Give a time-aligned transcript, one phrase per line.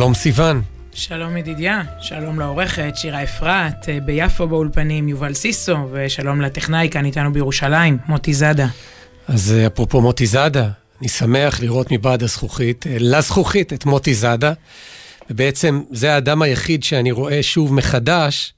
[0.00, 0.62] שלום סיון.
[0.92, 7.32] שלום ידידיה, שלום לעורכת שירה אפרת, אה, ביפו באולפנים יובל סיסו, ושלום לטכנאי כאן איתנו
[7.32, 8.66] בירושלים, מוטי זאדה.
[9.28, 10.68] אז אה, אפרופו מוטי זאדה,
[11.00, 14.52] אני שמח לראות מבעד הזכוכית, אה, לזכוכית, את מוטי זאדה,
[15.30, 18.52] ובעצם זה האדם היחיד שאני רואה שוב מחדש,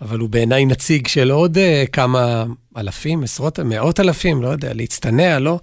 [0.00, 2.44] אבל הוא בעיניי נציג של עוד uh, כמה
[2.76, 5.58] אלפים, עשרות, מאות אלפים, לא יודע, להצטנע, לא?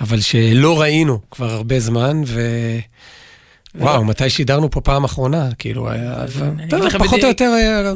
[0.00, 2.40] אבל שלא ראינו כבר הרבה זמן, ו...
[3.74, 5.48] וואו, מתי שידרנו פה פעם אחרונה?
[5.58, 6.24] כאילו, היה...
[6.98, 7.92] פחות או יותר היה...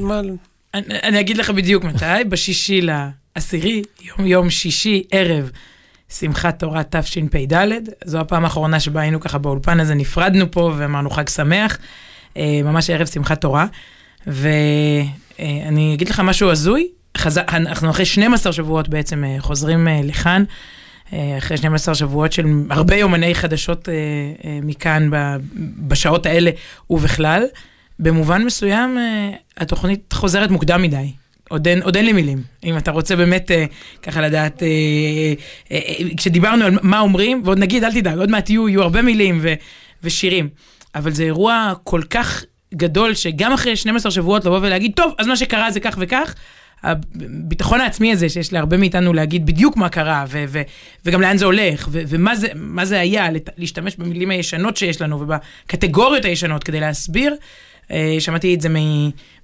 [0.74, 5.50] אני אגיד לך בדיוק מתי, בשישי לעשירי, יום יום שישי, ערב,
[6.18, 7.62] שמחת תורה תשפ"ד.
[8.04, 11.78] זו הפעם האחרונה שבה היינו ככה באולפן הזה, נפרדנו פה ואמרנו חג שמח,
[12.36, 13.66] אה, ממש ערב שמחת תורה.
[14.26, 16.88] ואני אגיד לך משהו הזוי,
[17.48, 20.44] אנחנו אחרי 12 שבועות בעצם אה, חוזרים אה, לכאן.
[21.14, 23.94] אה, אחרי 12 שבועות של הרבה יומני חדשות אה,
[24.44, 25.10] אה, מכאן
[25.78, 26.50] בשעות האלה
[26.90, 27.44] ובכלל.
[27.98, 28.98] במובן מסוים
[29.56, 31.12] התוכנית חוזרת מוקדם מדי.
[31.48, 32.42] עוד אין, עוד אין לי מילים.
[32.64, 33.64] אם אתה רוצה באמת אה,
[34.02, 34.68] ככה לדעת, אה,
[35.72, 39.02] אה, אה, כשדיברנו על מה אומרים, ועוד נגיד, אל תדאג, עוד מעט יהיו, יהיו הרבה
[39.02, 39.54] מילים ו,
[40.02, 40.48] ושירים.
[40.94, 45.36] אבל זה אירוע כל כך גדול, שגם אחרי 12 שבועות לבוא ולהגיד, טוב, אז מה
[45.36, 46.34] שקרה זה כך וכך,
[46.84, 50.62] הביטחון העצמי הזה שיש להרבה מאיתנו להגיד בדיוק מה קרה, ו- ו-
[51.04, 52.48] וגם לאן זה הולך, ו- ומה זה,
[52.82, 57.34] זה היה, להשתמש במילים הישנות שיש לנו ובקטגוריות הישנות כדי להסביר.
[57.90, 58.68] אה, שמעתי את זה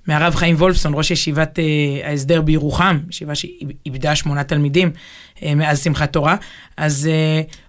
[0.07, 4.91] מהרב חיים וולפסון, ראש ישיבת אה, ההסדר בירוחם, ישיבה שאיבדה שמונה תלמידים
[5.43, 6.37] אה, מאז שמחת תורה.
[6.77, 7.11] אז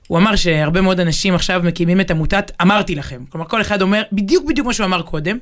[0.08, 3.24] הוא אמר שהרבה מאוד אנשים עכשיו מקימים את עמותת אמרתי לכם.
[3.30, 5.38] כלומר, כל אחד אומר בדיוק בדיוק מה שהוא אמר קודם.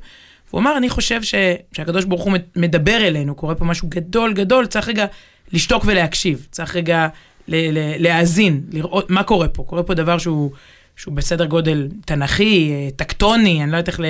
[0.50, 1.36] והוא אמר, אני חושב ש,
[1.72, 5.06] שהקדוש ברוך הוא מדבר אלינו, קורה פה משהו גדול גדול, צריך רגע
[5.54, 7.08] לשתוק ולהקשיב, צריך רגע
[7.48, 9.64] ל, ל, להאזין, לראות מה קורה פה.
[9.64, 10.52] קורה פה דבר שהוא,
[10.96, 14.06] שהוא בסדר גודל תנכי, אה, טקטוני, אני לא יודעת איך ל...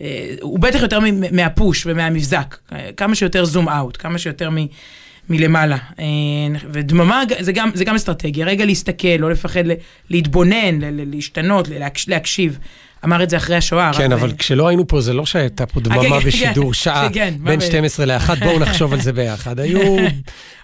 [0.00, 0.98] אה, הוא בטח יותר
[1.32, 2.56] מהפוש ומהמבזק,
[2.96, 4.56] כמה שיותר זום אאוט, כמה שיותר מ...
[5.30, 5.76] מלמעלה.
[5.98, 6.04] אה,
[6.72, 9.64] ודממה זה גם, זה גם אסטרטגיה, רגע להסתכל, לא לפחד
[10.10, 11.68] להתבונן, להשתנות,
[12.06, 12.58] להקשיב.
[13.04, 13.90] אמר את זה אחרי השואה.
[13.94, 17.08] כן, אבל כשלא היינו פה, זה לא שהייתה פה דממה כן, כן, בשידור כן, שעה
[17.38, 19.60] בין 12 ל-1, בואו נחשוב על זה ביחד.
[19.60, 19.96] היו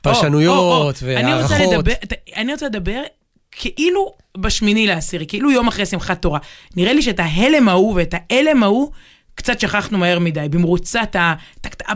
[0.03, 2.13] פרשנויות והערכות.
[2.37, 3.03] אני רוצה לדבר
[3.53, 6.39] כאילו בשמיני לעשירי, כאילו יום אחרי שמחת תורה.
[6.77, 8.91] נראה לי שאת ההלם ההוא ואת ההלם ההוא,
[9.37, 11.17] קצת שכחנו מהר מדי, במרוצת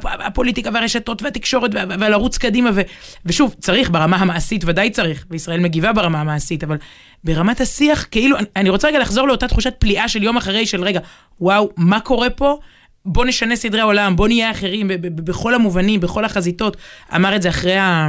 [0.02, 2.80] הפוליטיקה והרשתות והתקשורת ולרוץ קדימה, ו,
[3.24, 6.76] ושוב, צריך ברמה המעשית, ודאי צריך, וישראל מגיבה ברמה המעשית, אבל
[7.24, 11.00] ברמת השיח, כאילו, אני רוצה רגע לחזור לאותה תחושת פליאה של יום אחרי, של רגע,
[11.40, 12.58] וואו, מה קורה פה?
[13.04, 16.76] בוא נשנה סדרי עולם, בוא נהיה אחרים בכל המובנים, בכל החזיתות.
[17.14, 18.08] אמר את זה אחרי, ה,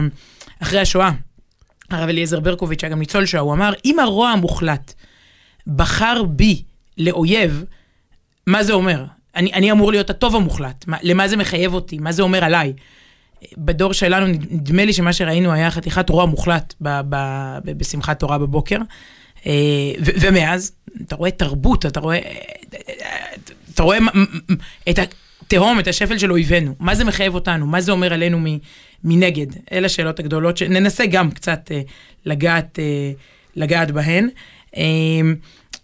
[0.60, 1.12] אחרי השואה.
[1.90, 4.94] הרב אליעזר ברקוביץ', היה גם ניצול שואה, הוא אמר, אם הרוע המוחלט
[5.68, 6.64] בחר בי
[6.98, 7.64] לאויב,
[8.48, 9.06] מה זה אומר?
[9.36, 12.74] אני, אני אמור להיות הטוב המוחלט, מה, למה זה מחייב אותי, מה זה אומר עליי.
[13.58, 17.16] בדור שלנו, נדמה לי שמה שראינו היה חתיכת רוע מוחלט ב, ב,
[17.66, 18.78] ב, בשמחת תורה בבוקר.
[19.46, 19.52] אה,
[20.00, 20.72] ו, ומאז,
[21.02, 22.20] אתה רואה תרבות, אתה רואה,
[23.74, 23.98] אתה רואה
[24.90, 26.76] את התהום, את השפל של אויבינו.
[26.80, 27.68] מה זה מחייב אותנו?
[27.68, 28.40] מה זה אומר עלינו
[29.04, 29.48] מנגד?
[29.72, 31.82] אלה השאלות הגדולות שננסה גם קצת אה,
[32.26, 33.12] לגעת, אה,
[33.56, 34.30] לגעת בהן.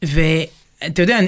[0.06, 0.22] ו...
[0.86, 1.20] אתה יודע,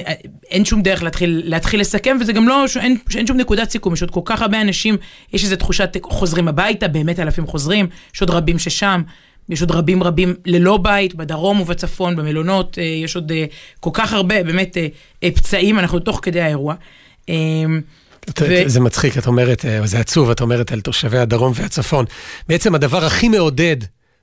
[0.50, 4.02] אין שום דרך להתחיל, להתחיל לסכם, וזה גם לא, אין, אין שום נקודת סיכום, יש
[4.02, 4.96] עוד כל כך הרבה אנשים,
[5.32, 9.02] יש איזו תחושת חוזרים הביתה, באמת אלפים חוזרים, יש עוד רבים ששם,
[9.48, 13.44] יש עוד רבים רבים ללא בית, בדרום ובצפון, במלונות, אה, יש עוד אה,
[13.80, 14.76] כל כך הרבה, באמת,
[15.22, 16.74] אה, פצעים, אנחנו תוך כדי האירוע.
[18.40, 18.62] ו...
[18.66, 22.04] זה מצחיק, את אומרת, זה עצוב, את אומרת על תושבי הדרום והצפון.
[22.48, 23.76] בעצם הדבר הכי מעודד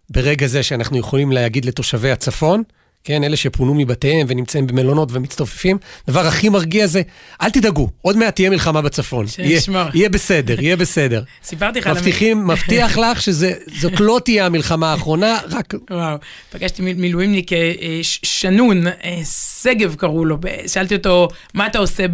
[0.10, 2.64] ברגע זה שאנחנו יכולים להגיד לתושבי הצפון,
[3.08, 5.78] כן, אלה שפונו מבתיהם ונמצאים במלונות ומצטופפים,
[6.08, 7.02] הדבר הכי מרגיע זה,
[7.42, 9.26] אל תדאגו, עוד מעט תהיה מלחמה בצפון.
[9.38, 9.60] יהיה,
[9.94, 11.24] יהיה בסדר, יהיה בסדר.
[11.44, 11.88] סיפרתי לך...
[11.88, 15.74] מבטיחים, מבטיח לך שזאת לא תהיה המלחמה האחרונה, רק...
[15.92, 16.18] וואו,
[16.52, 19.22] פגשתי מילואימניק אה, שנון, אה,
[19.62, 20.38] שגב קראו לו,
[20.68, 22.06] שאלתי אותו, מה אתה עושה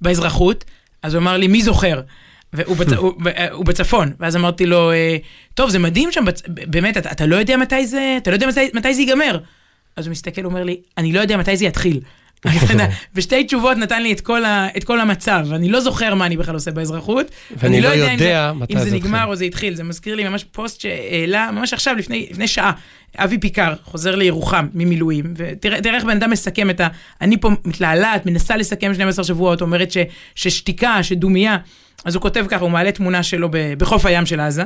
[0.00, 0.64] באזרחות?
[1.02, 2.00] אז הוא אמר לי, מי זוכר?
[2.52, 2.92] והוא בצ...
[3.02, 3.12] הוא,
[3.52, 5.16] הוא בצפון, ואז אמרתי לו, אה,
[5.54, 8.70] טוב, זה מדהים שם, באמת, אתה, אתה לא יודע מתי זה, אתה לא יודע מתי,
[8.74, 9.38] מתי זה ייגמר.
[9.96, 12.00] אז הוא מסתכל, אומר לי, אני לא יודע מתי זה יתחיל.
[13.14, 15.46] ושתי תשובות נתן לי את כל, ה, את כל המצב.
[15.52, 17.26] אני לא זוכר מה אני בכלל עושה באזרחות.
[17.56, 19.74] ואני לא יודע, יודע אם, זה, אם זה נגמר או זה התחיל.
[19.74, 22.72] זה מזכיר לי ממש פוסט שהעלה, ממש עכשיו, לפני, לפני שעה,
[23.16, 26.88] אבי פיקר חוזר לירוחם ממילואים, ותראה איך בן אדם מסכם את ה...
[27.20, 29.96] אני פה מתלהלת, מנסה לסכם 12 שבועות, אומרת ש,
[30.34, 31.56] ששתיקה, שדומייה.
[32.04, 34.64] אז הוא כותב ככה, הוא מעלה תמונה שלו בחוף הים של עזה,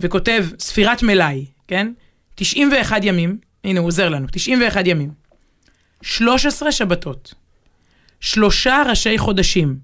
[0.00, 1.92] וכותב, ספירת מלאי, כן?
[2.34, 3.36] 91 ימים,
[3.66, 5.10] הנה, הוא עוזר לנו, 91 ימים.
[6.02, 7.34] 13 שבתות,
[8.20, 9.78] שלושה ראשי חודשים.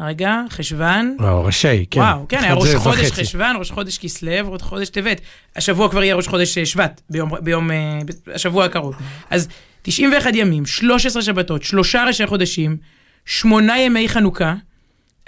[0.00, 1.16] רגע, חשוון.
[1.20, 2.00] וואו, ראשי, כן.
[2.00, 3.24] וואו, כן, היה ראש חודש וחצי.
[3.24, 5.20] חשוון, ראש חודש כסלו, ראש חודש טבת.
[5.56, 7.98] השבוע כבר יהיה ראש חודש אה, שבט, ביום, ביום, אה,
[8.34, 8.94] השבוע הקרוב.
[9.30, 9.48] אז
[9.82, 12.76] 91 ימים, 13 שבתות, שלושה ראשי חודשים,
[13.24, 14.54] שמונה ימי חנוכה,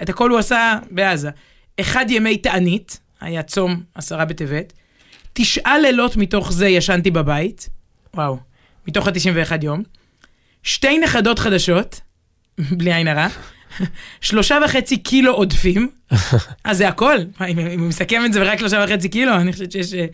[0.01, 1.29] את הכל הוא עשה בעזה.
[1.79, 4.73] אחד ימי תענית, היה צום עשרה בטבת,
[5.33, 7.69] תשעה לילות מתוך זה ישנתי בבית,
[8.17, 8.37] וואו,
[8.87, 9.83] מתוך ה-91 יום,
[10.63, 12.01] שתי נכדות חדשות,
[12.77, 13.27] בלי עין הרע,
[14.21, 15.89] שלושה וחצי קילו עודפים,
[16.63, 17.17] אז זה הכל,
[17.49, 19.93] אם אם הוא מסכם את זה ברק שלושה וחצי קילו, אני חושבת שיש...
[19.93, 20.05] אה,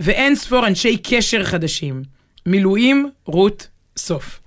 [0.00, 2.02] ואין ספור אנשי קשר חדשים.
[2.46, 4.40] מילואים, רות, סוף.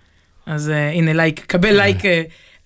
[0.45, 2.07] אז אה, הנה לייק, קבל לייק, אה,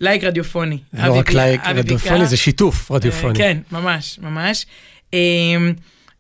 [0.02, 0.78] לייק רדיופוני.
[0.94, 2.26] לא רק לייק רדיופוני.
[2.26, 3.34] זה שיתוף רדיופוני.
[3.34, 4.66] אה, כן, ממש, ממש.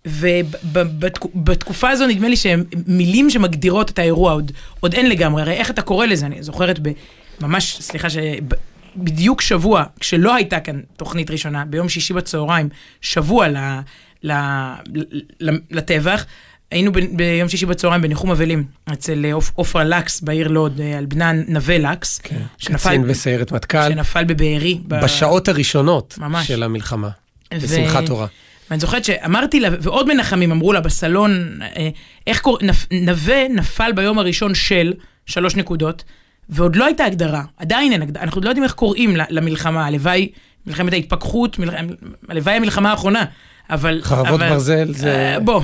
[0.06, 5.70] ובתקופה הזו נדמה לי שהם מילים שמגדירות את האירוע עוד, עוד אין לגמרי, הרי איך
[5.70, 6.90] אתה קורא לזה, אני זוכרת ב...
[7.42, 8.18] ממש, סליחה, ש...
[8.98, 12.70] בדיוק שבוע, כשלא הייתה כאן תוכנית ראשונה, ביום שישי בצהריים,
[13.02, 13.58] שבוע ל,
[14.24, 14.32] ל,
[15.40, 16.26] ל, לטבח,
[16.72, 18.64] היינו ב, ביום שישי בצהריים בניחום אבלים
[18.94, 22.42] אצל אה, עופ- עופרה לקס בעיר לוד, אה, על בנה נווה לקס, כן.
[22.58, 24.80] שנפל- קצין בסיירת מטכ"ל, שנפל בבארי.
[24.88, 26.48] ב- בשעות הראשונות ממש.
[26.48, 27.10] של המלחמה,
[27.54, 28.28] ו- בשמחת תורה.
[28.70, 31.90] ואני זוכרת שאמרתי לה, ועוד מנחמים אמרו לה בסלון, אה,
[32.28, 34.94] איך קורא, נפ, נווה נפל ביום הראשון של
[35.26, 36.04] שלוש נקודות,
[36.50, 40.30] ועוד לא הייתה הגדרה, עדיין אין הגדרה, אנחנו לא יודעים איך קוראים למלחמה, הלוואי,
[40.68, 41.58] מלחמת ההתפכחות,
[42.30, 43.26] הלוואי המלחמה האחרונה,
[43.70, 44.00] אבל...
[44.04, 45.16] חרבות אבל, ברזל זה...
[45.16, 45.62] אה, בוא.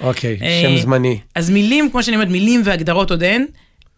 [0.00, 1.18] אוקיי, אה, שם זמני.
[1.34, 3.46] אז מילים, כמו שאני אומרת, מילים והגדרות עוד אין,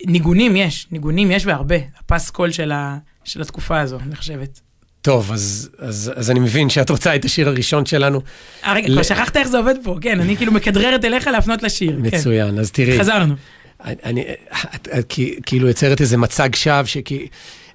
[0.07, 4.61] ניגונים יש, ניגונים יש והרבה, הפסקול של, ה, של התקופה הזו, אני חושבת.
[5.05, 8.21] טוב, אז, אז, אז אני מבין שאת רוצה את השיר הראשון שלנו.
[8.65, 11.63] אה, רגע, ל- כבר שכחת איך זה עובד פה, כן, אני כאילו מכדררת אליך להפנות
[11.63, 11.91] לשיר.
[11.91, 12.17] כן.
[12.17, 12.99] מצוין, אז תראי.
[12.99, 13.35] חזרנו.
[13.85, 14.25] אני,
[14.75, 15.15] את, את,
[15.47, 17.27] כאילו יוצרת איזה מצג שווא, שכי...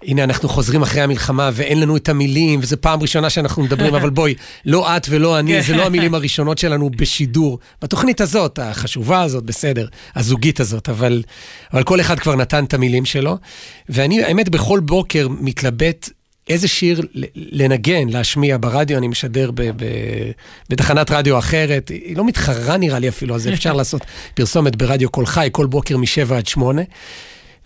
[0.04, 4.10] הנה, אנחנו חוזרים אחרי המלחמה ואין לנו את המילים, וזו פעם ראשונה שאנחנו מדברים, אבל
[4.10, 4.34] בואי,
[4.66, 7.60] לא את ולא אני, זה לא המילים הראשונות שלנו בשידור.
[7.82, 11.24] בתוכנית הזאת, החשובה הזאת, בסדר, הזוגית הזאת, אבל,
[11.74, 13.38] אבל כל אחד כבר נתן את המילים שלו.
[13.90, 16.10] ואני, האמת, בכל בוקר מתלבט
[16.50, 17.02] איזה שיר
[17.36, 19.86] לנגן, להשמיע ברדיו, אני משדר ב, ב,
[20.70, 24.02] בתחנת רדיו אחרת, היא לא מתחרה נראה לי אפילו, אז אפשר לעשות
[24.34, 26.82] פרסומת ברדיו קול חי, כל בוקר מ-7 עד 8.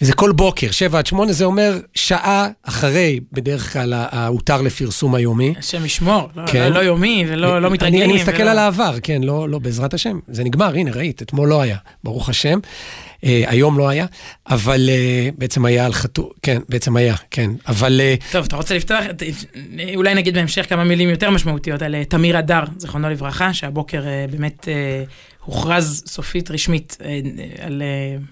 [0.01, 5.53] וזה כל בוקר, 7 עד 8, זה אומר שעה אחרי, בדרך כלל, ההותר לפרסום היומי.
[5.57, 6.69] השם ישמור, לא, כן.
[6.73, 8.01] לא, לא יומי ולא לא מתרגלים.
[8.01, 8.51] אני, אני מסתכל ולא...
[8.51, 10.19] על העבר, כן, לא, לא, בעזרת השם.
[10.27, 12.59] זה נגמר, הנה, ראית, אתמול לא היה, ברוך השם.
[13.23, 14.05] אה, היום לא היה,
[14.47, 17.51] אבל אה, בעצם היה על חתול, כן, בעצם היה, כן.
[17.67, 18.99] אבל אה, טוב, אתה רוצה לפתוח?
[19.95, 24.67] אולי נגיד בהמשך כמה מילים יותר משמעותיות על תמיר אדר, זיכרונו לברכה, שהבוקר באמת
[25.45, 26.97] הוכרז סופית רשמית
[27.61, 27.81] על,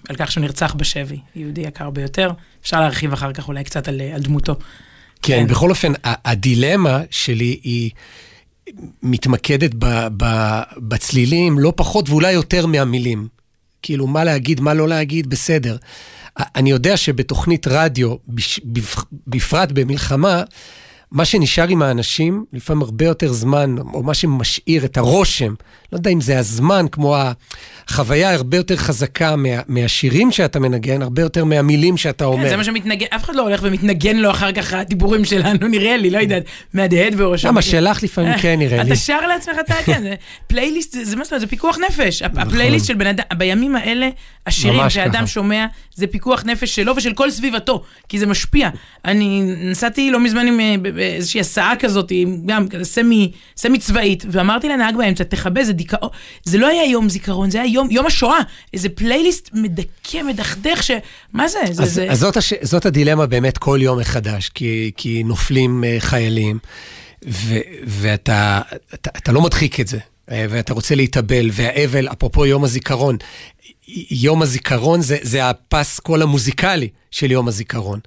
[0.08, 2.30] על כך שהוא נרצח בשבי, יהודי יקר ביותר.
[2.62, 4.54] אפשר להרחיב אחר כך אולי קצת על, על דמותו.
[5.22, 5.46] כן, כן.
[5.46, 7.90] בכל אופן, הדילמה שלי היא
[9.02, 10.26] מתמקדת ב, ב,
[10.76, 13.28] בצלילים לא פחות ואולי יותר מהמילים.
[13.82, 15.76] כאילו, מה להגיד, מה לא להגיד, בסדר.
[16.36, 18.14] אני יודע שבתוכנית רדיו,
[19.26, 20.42] בפרט במלחמה,
[21.12, 25.54] מה שנשאר עם האנשים, לפעמים הרבה יותר זמן, או מה שמשאיר את הרושם,
[25.92, 27.16] לא יודע אם זה הזמן, כמו
[27.88, 32.42] החוויה הרבה יותר חזקה מה, מהשירים שאתה מנגן, הרבה יותר מהמילים שאתה אומר.
[32.44, 35.96] כן, זה מה שמתנגן, אף אחד לא הולך ומתנגן לו אחר כך הדיבורים שלנו, נראה
[35.96, 36.42] לי, לא יודעת,
[36.74, 37.48] מהדהד בראשו.
[37.48, 38.88] למה, שלך לפעמים כן נראה לי.
[38.88, 40.02] אתה שר לעצמך, אתה כן,
[40.46, 42.22] פלייליסט, זה- מה זאת אומרת, זה פיקוח נפש.
[42.22, 44.08] הפ- הפלייליסט של בן אדם, בימים האלה,
[44.46, 44.90] השירים נכון.
[44.90, 45.26] שאדם.
[45.26, 48.68] שומע, זה פיקוח נפש שלו ושל כל סביבתו, כי זה משפיע.
[49.04, 52.12] אני נסעתי לא מזמן עם אה, באיזושהי הסעה כזאת,
[52.46, 56.08] גם כזה סמי, סמי צבאית, ואמרתי לנהג באמצע, תכבה, זה דיכאון,
[56.44, 58.40] זה לא היה יום זיכרון, זה היה יום, יום השואה,
[58.72, 60.90] איזה פלייליסט מדכא, מדכדך, ש...
[61.32, 61.58] מה זה?
[61.70, 62.06] זה, אז, זה...
[62.10, 62.52] אז זאת, הש...
[62.62, 66.58] זאת הדילמה באמת כל יום מחדש, כי, כי נופלים uh, חיילים,
[67.28, 67.54] ו,
[67.86, 68.60] ואתה
[68.94, 69.98] אתה, אתה לא מדחיק את זה,
[70.30, 73.16] אה, ואתה רוצה להתאבל, והאבל, אפרופו יום הזיכרון,
[74.10, 78.00] יום הזיכרון זה, זה הפסקול המוזיקלי של יום הזיכרון.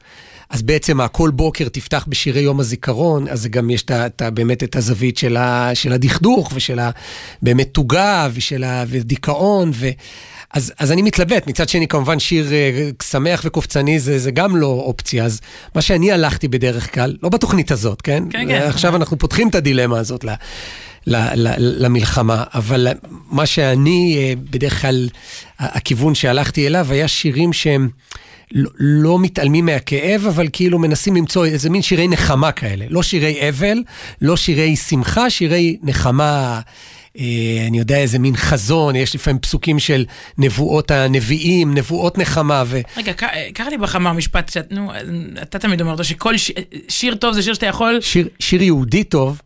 [0.55, 4.75] אז בעצם כל בוקר תפתח בשירי יום הזיכרון, אז גם יש את ה- באמת את
[4.75, 6.89] הזווית של, ה, של הדכדוך ושל ה,
[7.41, 9.71] באמת תוגה ושל ה, ודיכאון.
[9.73, 9.89] ו,
[10.53, 14.67] אז, אז אני מתלבט, מצד שני כמובן שיר אה, שמח וקופצני זה, זה גם לא
[14.67, 15.41] אופציה, אז
[15.75, 18.23] מה שאני הלכתי בדרך כלל, לא בתוכנית הזאת, כן?
[18.29, 18.61] כן, כן.
[18.67, 20.29] עכשיו אנחנו פותחים את הדילמה הזאת ל,
[21.07, 21.53] ל, ל,
[21.85, 22.87] למלחמה, אבל
[23.31, 25.09] מה שאני אה, בדרך כלל,
[25.59, 27.89] הכיוון שהלכתי אליו היה שירים שהם...
[28.55, 32.85] לא, לא מתעלמים מהכאב, אבל כאילו מנסים למצוא איזה מין שירי נחמה כאלה.
[32.89, 33.77] לא שירי אבל,
[34.21, 36.61] לא שירי שמחה, שירי נחמה
[37.19, 40.05] אה, אני יודע, איזה מין חזון, יש לפעמים פסוקים של
[40.37, 42.63] נבואות הנביאים, נבואות נחמה.
[42.65, 42.79] ו...
[42.97, 43.13] רגע,
[43.53, 44.91] קרא לי בחמה משפט, שאת, נו,
[45.41, 46.51] אתה תמיד אומר אותו, שכל ש...
[46.89, 48.01] שיר טוב זה שיר שאתה יכול...
[48.01, 49.41] שיר, שיר יהודי טוב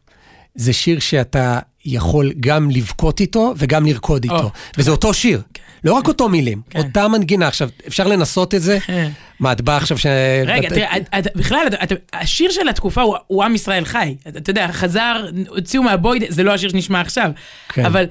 [0.59, 4.47] זה שיר שאתה יכול גם לבכות איתו וגם לרקוד איתו.
[4.47, 5.41] Oh, וזה אותו שיר.
[5.53, 5.63] כן.
[5.83, 6.79] לא רק אותו מילים, כן.
[6.79, 7.47] אותה מנגינה.
[7.47, 8.79] עכשיו, אפשר לנסות את זה?
[8.79, 9.11] כן.
[9.39, 10.05] מה, את באה עכשיו ש...
[10.45, 10.95] רגע, תראה,
[11.35, 11.67] בכלל,
[12.13, 14.15] השיר של התקופה הוא עם ישראל חי.
[14.27, 17.31] אתה יודע, חזר, הוציאו מהבויד, זה לא השיר שנשמע עכשיו,
[17.69, 17.85] כן.
[17.85, 18.05] אבל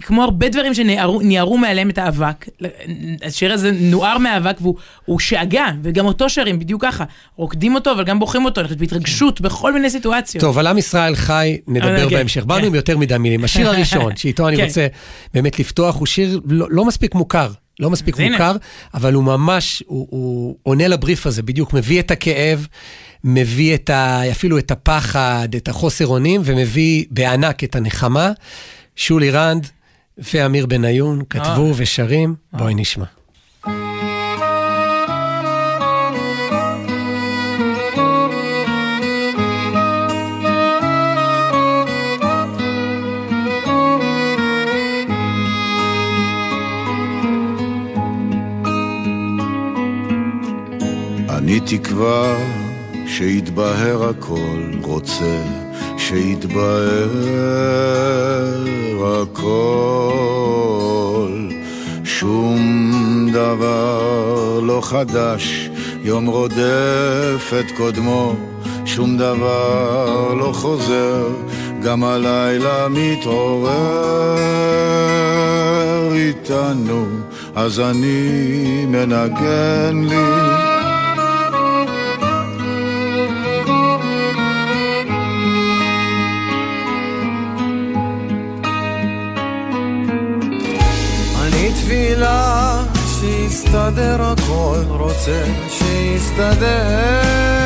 [0.00, 2.48] כמו הרבה דברים שניערו מעליהם את האבק,
[3.22, 7.04] השיר הזה נוער מהאבק והוא שאגה, וגם אותו שרים בדיוק ככה.
[7.36, 10.44] רוקדים אותו, אבל גם בוכים אותו, בהתרגשות, בכל מיני סיטואציות.
[10.44, 12.44] טוב, על עם ישראל חי, נדבר כן, בהמשך.
[12.44, 13.44] באנו עם יותר מדי מילים.
[13.44, 14.86] השיר הראשון, שאיתו אני רוצה
[15.34, 17.50] באמת לפתוח, הוא שיר לא, לא מספיק מוכר.
[17.80, 18.56] לא מספיק מוכר,
[18.94, 22.66] אבל הוא ממש, הוא, הוא עונה לבריף הזה, בדיוק מביא את הכאב,
[23.24, 28.32] מביא את ה, אפילו את הפחד, את החוסר אונים, ומביא בענק את הנחמה.
[29.00, 29.66] שולי רנד
[30.18, 31.72] ואמיר בניון כתבו אה.
[31.76, 33.04] ושרים, בואי נשמע.
[51.28, 52.36] אני תקווה
[53.06, 55.69] שיתבהר הכל, רוצה
[56.10, 57.10] שיתבהר
[59.22, 60.08] הכל.
[62.04, 65.70] שום דבר לא חדש,
[66.02, 68.34] יום רודף את קודמו,
[68.84, 71.28] שום דבר לא חוזר,
[71.82, 73.70] גם הלילה מתעורר
[76.12, 77.06] איתנו,
[77.54, 80.69] אז אני מנגן לי.
[91.90, 92.82] תפילה
[93.20, 97.59] שיסתדר הכל, רוצה שיסתדר הכל,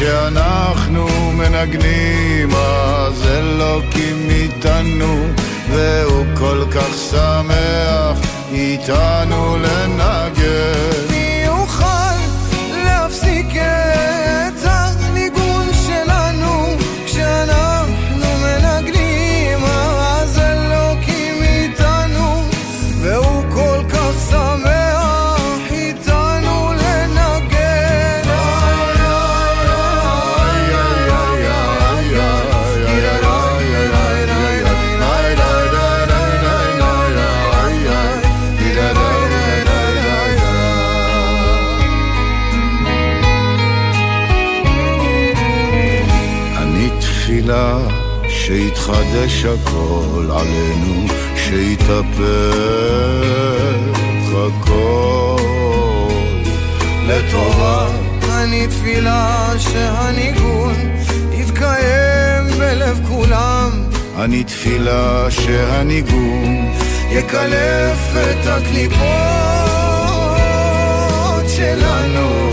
[0.00, 5.26] כשאנחנו מנגנים אז אלוקים איתנו
[5.70, 8.18] והוא כל כך שמח
[8.52, 11.09] איתנו לנגן
[48.50, 52.10] שיתחדש הכל עלינו, שיתהפך
[54.32, 55.36] הכל
[57.06, 57.86] לטובה.
[58.30, 60.74] אני תפילה שהניגון
[61.32, 63.70] יתקיים בלב כולם.
[64.18, 66.72] אני תפילה שהניגון
[67.10, 69.00] יקלף את הקליפות
[71.56, 72.49] שלנו.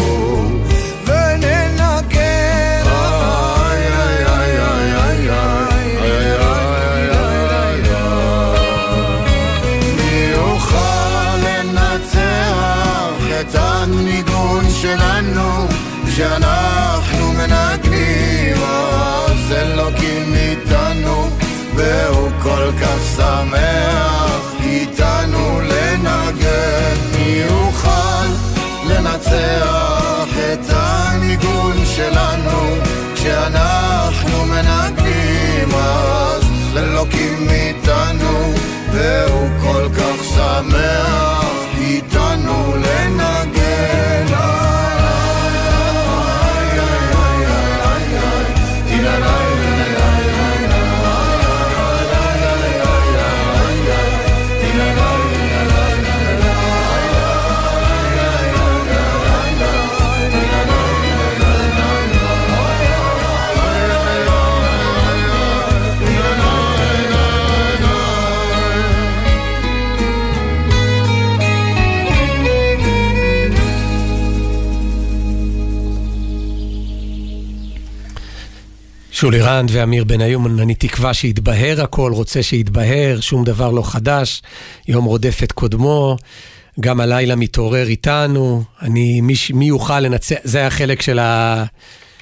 [14.81, 15.67] שלנו
[16.07, 21.29] כשאנחנו מנגנים אז אלוקים איתנו
[21.75, 28.27] והוא כל כך שמח איתנו לנגן מי יוכל
[28.87, 32.75] לנצח את הניגון שלנו
[33.15, 36.43] כשאנחנו מנגנים אז
[36.77, 38.53] אלוקים איתנו
[38.91, 41.36] והוא כל כך שמח
[79.19, 84.41] שולי רנד ואמיר בניון, אני תקווה שיתבהר הכל, רוצה שיתבהר, שום דבר לא חדש,
[84.87, 86.17] יום רודף את קודמו,
[86.79, 91.63] גם הלילה מתעורר איתנו, אני, מי, מי יוכל לנצח, זה היה חלק של, ה,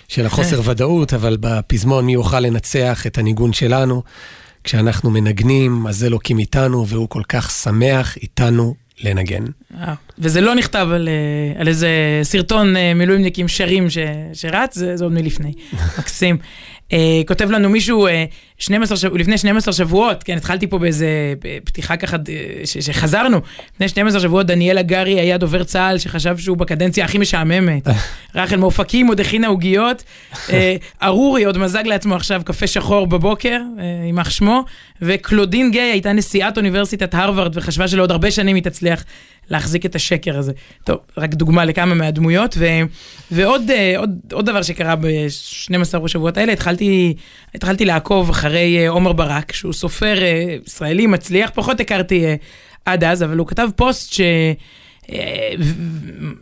[0.08, 4.04] של החוסר ודאות, אבל בפזמון מי יוכל לנצח את הניגון שלנו.
[4.64, 9.44] כשאנחנו מנגנים, אז זה אלוקים איתנו, והוא כל כך שמח איתנו לנגן.
[10.20, 11.90] וזה לא נכתב על, אה, על איזה
[12.24, 13.98] סרטון אה, מילואימניקים שרים ש,
[14.34, 15.54] שרץ, זה, זה עוד מלפני.
[16.00, 16.38] מקסים.
[16.90, 16.96] Uh,
[17.28, 18.12] כותב לנו מישהו uh,
[18.58, 21.34] 12 שבוע, לפני 12 שבועות, כן, התחלתי פה באיזה
[21.64, 22.18] פתיחה ככה,
[22.66, 23.42] ש, שחזרנו,
[23.74, 27.88] לפני 12 שבועות דניאל הגרי היה דובר צה"ל שחשב שהוא בקדנציה הכי משעממת.
[28.36, 30.52] רחל מאופקים עוד הכינה עוגיות, uh,
[31.04, 33.60] ארורי עוד מזג לעצמו עכשיו קפה שחור בבוקר,
[34.06, 34.66] יימח שמו,
[35.02, 39.04] וקלודין גיי הייתה נשיאת אוניברסיטת הרווארד וחשבה שלעוד הרבה שנים היא תצליח
[39.50, 40.52] להחזיק את השקר הזה.
[40.84, 42.66] טוב, רק דוגמה לכמה מהדמויות, ו,
[43.32, 47.14] ועוד אה, עוד, עוד דבר שקרה ב-12 השבועות האלה, התחלתי,
[47.56, 52.26] התחלתי לעקוב אחרי אה, עומר ברק, שהוא סופר אה, ישראלי מצליח, פחות הכרתי
[52.86, 54.22] עד אז, אבל הוא כתב פוסט ש...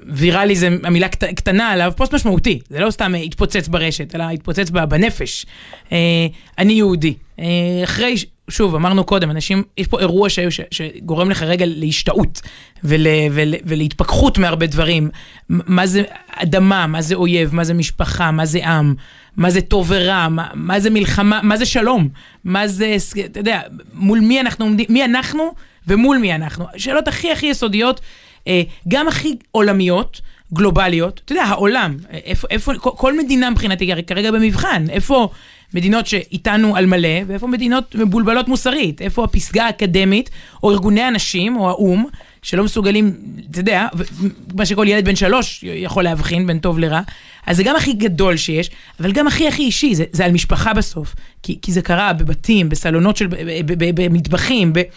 [0.07, 5.45] ויראלי זה המילה קטנה עליו, פוסט משמעותי, זה לא סתם התפוצץ ברשת, אלא התפוצץ בנפש.
[6.57, 7.13] אני יהודי.
[7.83, 8.15] אחרי
[8.49, 12.41] שוב, אמרנו קודם, אנשים, יש פה אירוע ש, ש, שגורם לך רגע להשתאות
[12.83, 15.09] ול, ול, ולהתפכחות מהרבה דברים.
[15.49, 16.03] מה זה
[16.35, 18.95] אדמה, מה זה אויב, מה זה משפחה, מה זה עם,
[19.37, 22.09] מה זה טוב ורע, מה, מה זה מלחמה, מה זה שלום,
[22.43, 23.61] מה זה, אתה יודע,
[23.93, 25.53] מול מי אנחנו עומדים, מי אנחנו
[25.87, 26.65] ומול מי אנחנו.
[26.77, 28.01] שאלות הכי הכי יסודיות,
[28.47, 30.21] אה, גם הכי עולמיות.
[30.53, 35.29] גלובליות, אתה יודע, העולם, איפה, איפה, כל מדינה מבחינתי כרגע במבחן, איפה
[35.73, 40.29] מדינות שאיתנו על מלא, ואיפה מדינות מבולבלות מוסרית, איפה הפסגה האקדמית,
[40.63, 42.05] או ארגוני הנשים, או האו"ם,
[42.41, 43.15] שלא מסוגלים,
[43.51, 43.87] אתה יודע,
[44.55, 47.01] מה שכל ילד בן שלוש יכול להבחין בין טוב לרע,
[47.47, 50.73] אז זה גם הכי גדול שיש, אבל גם הכי הכי אישי, זה, זה על משפחה
[50.73, 53.27] בסוף, כי, כי זה קרה בבתים, בסלונות של,
[53.95, 54.77] במטבחים, ב...
[54.77, 54.89] אה, אה,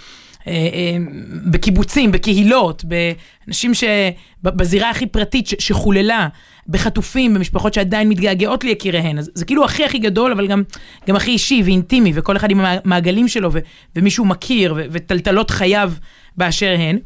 [1.51, 6.29] בקיבוצים, בקהילות, באנשים שבזירה הכי פרטית שחוללה,
[6.69, 9.19] בחטופים, במשפחות שעדיין מתגעגעות ליקיריהן.
[9.19, 10.63] אז זה כאילו הכי הכי גדול, אבל גם,
[11.09, 13.59] גם הכי אישי ואינטימי, וכל אחד עם המעגלים שלו, ו,
[13.97, 15.93] ומישהו מכיר, וטלטלות חייו
[16.37, 16.99] באשר הן.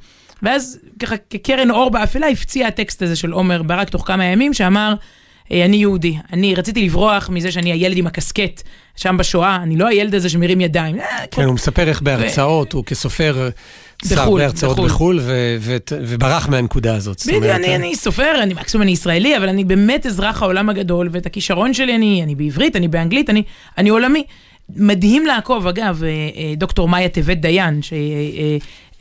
[0.42, 4.90] ואז ככה כקרן אור באפלה הפציע הטקסט הזה של עומר ברק תוך כמה ימים, שאמר,
[4.90, 4.96] אה,
[5.50, 8.62] אני יהודי, אני רציתי לברוח מזה שאני הילד עם הקסקט
[8.96, 11.00] שם בשואה, אני לא הילד הזה שמרים ידיים.
[11.00, 13.50] אה, כן, הוא מספר איך בהרצאות, הוא כסופר...
[14.08, 15.20] שר הרבה הרצאות בחו"ל,
[15.90, 17.22] וברח מהנקודה הזאת.
[17.26, 21.26] בדיוק, אני, אני סופר, אני מקסימום אני ישראלי, אבל אני באמת אזרח העולם הגדול, ואת
[21.26, 23.42] הכישרון שלי אני, אני בעברית, אני באנגלית, אני,
[23.78, 24.24] אני עולמי.
[24.76, 27.80] מדהים לעקוב, אגב, אה, דוקטור מאיה טבת דיין,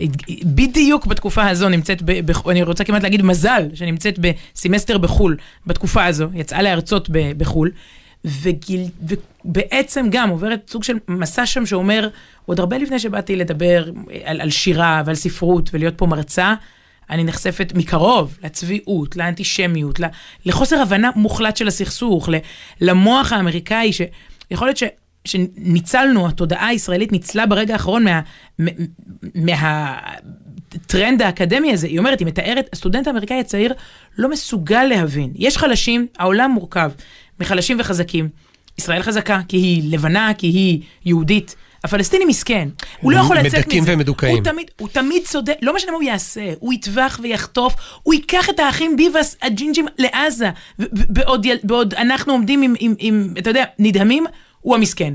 [0.02, 6.28] שבדיוק בתקופה הזו נמצאת, ב, אני רוצה כמעט להגיד מזל, שנמצאת בסמסטר בחו"ל, בתקופה הזו,
[6.34, 7.72] יצאה להרצות בחו"ל.
[8.26, 8.82] וגיל,
[9.46, 12.10] ובעצם גם עוברת סוג של מסע שם שאומר,
[12.46, 13.92] עוד הרבה לפני שבאתי לדבר
[14.24, 16.54] על, על שירה ועל ספרות ולהיות פה מרצה,
[17.10, 20.00] אני נחשפת מקרוב לצביעות, לאנטישמיות,
[20.46, 22.30] לחוסר הבנה מוחלט של הסכסוך,
[22.82, 24.84] למוח האמריקאי, שיכול להיות ש...
[25.26, 28.22] שניצלנו, התודעה הישראלית ניצלה ברגע האחרון מה,
[29.36, 31.88] מהטרנד האקדמי הזה.
[31.88, 33.74] היא אומרת, היא מתארת, הסטודנט האמריקאי הצעיר
[34.18, 35.32] לא מסוגל להבין.
[35.36, 36.92] יש חלשים, העולם מורכב.
[37.40, 38.30] מחלשים וחזקים.
[38.78, 41.56] ישראל חזקה, כי היא לבנה, כי היא יהודית.
[41.84, 42.70] הפלסטיני מסכן,
[43.02, 43.60] הוא לא יכול לצאת מזה.
[43.60, 44.36] מדכאים ומדוכאים.
[44.36, 48.50] הוא תמיד, הוא תמיד צודק, לא משנה מה הוא יעשה, הוא יטבח ויחטוף, הוא ייקח
[48.50, 54.26] את האחים ביבס, הג'ינג'ים, לעזה, בעוד, בעוד אנחנו עומדים עם, עם, עם, אתה יודע, נדהמים,
[54.62, 55.14] הוא המסכן.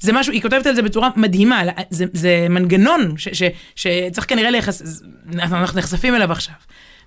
[0.00, 3.42] זה משהו, היא כותבת על זה בצורה מדהימה, זה, זה מנגנון ש, ש,
[3.74, 4.84] שצריך כנראה להיחשף,
[5.34, 6.54] אנחנו נחשפים אליו עכשיו.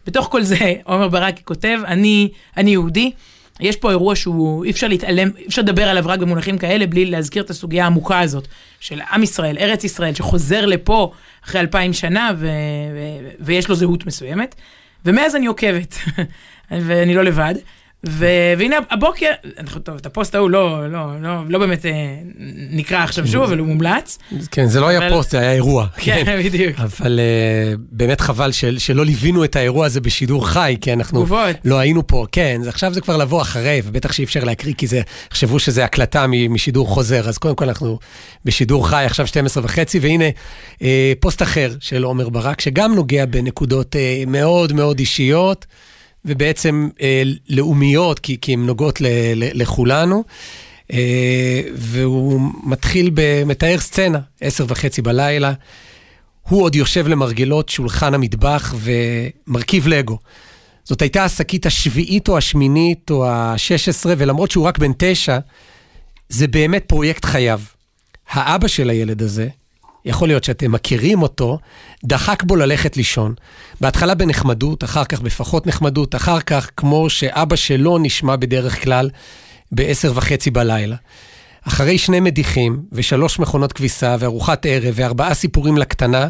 [0.07, 3.11] בתוך כל זה, עומר ברק כותב, אני, אני יהודי.
[3.59, 7.05] יש פה אירוע שהוא, אי אפשר להתעלם, אי אפשר לדבר עליו רק במונחים כאלה בלי
[7.05, 8.47] להזכיר את הסוגיה העמוקה הזאת
[8.79, 11.11] של עם ישראל, ארץ ישראל, שחוזר לפה
[11.45, 12.47] אחרי אלפיים שנה ו-
[12.95, 14.55] ו- ויש לו זהות מסוימת.
[15.05, 15.95] ומאז אני עוקבת,
[16.71, 17.55] ואני לא לבד.
[18.09, 19.31] ו- והנה הבוקר,
[19.83, 21.91] טוב, את הפוסט ההוא לא, לא, לא, לא באמת אה,
[22.71, 24.17] נקרא עכשיו שוב, אבל הוא מומלץ.
[24.51, 25.01] כן, זה לא אבל...
[25.01, 25.87] היה פוסט, זה היה אירוע.
[25.97, 26.41] כן, כן.
[26.43, 26.79] בדיוק.
[26.79, 31.55] אבל uh, באמת חבל של, שלא ליווינו את האירוע הזה בשידור חי, כי אנחנו תגובות.
[31.65, 32.25] לא היינו פה.
[32.31, 36.25] כן, עכשיו זה כבר לבוא אחרי, ובטח שאי אפשר להקריא, כי זה, חשבו שזה הקלטה
[36.27, 37.29] משידור חוזר.
[37.29, 37.99] אז קודם כל אנחנו
[38.45, 40.29] בשידור חי, עכשיו 12 וחצי, והנה
[40.73, 40.83] uh,
[41.19, 45.65] פוסט אחר של עומר ברק, שגם נוגע בנקודות uh, מאוד מאוד אישיות.
[46.25, 49.05] ובעצם אה, לאומיות, כי, כי הן נוגעות ל,
[49.35, 50.23] ל, לכולנו.
[50.91, 53.11] אה, והוא מתחיל,
[53.45, 55.53] מתאר סצנה, עשר וחצי בלילה.
[56.41, 60.17] הוא עוד יושב למרגלות שולחן המטבח ומרכיב לגו.
[60.83, 65.39] זאת הייתה השקית השביעית או השמינית או השש עשרה, ולמרות שהוא רק בן תשע,
[66.29, 67.59] זה באמת פרויקט חייו.
[68.29, 69.47] האבא של הילד הזה,
[70.05, 71.59] יכול להיות שאתם מכירים אותו,
[72.03, 73.33] דחק בו ללכת לישון.
[73.81, 79.09] בהתחלה בנחמדות, אחר כך בפחות נחמדות, אחר כך כמו שאבא שלו נשמע בדרך כלל
[79.71, 80.95] בעשר וחצי בלילה.
[81.67, 86.27] אחרי שני מדיחים ושלוש מכונות כביסה וארוחת ערב וארבעה סיפורים לקטנה,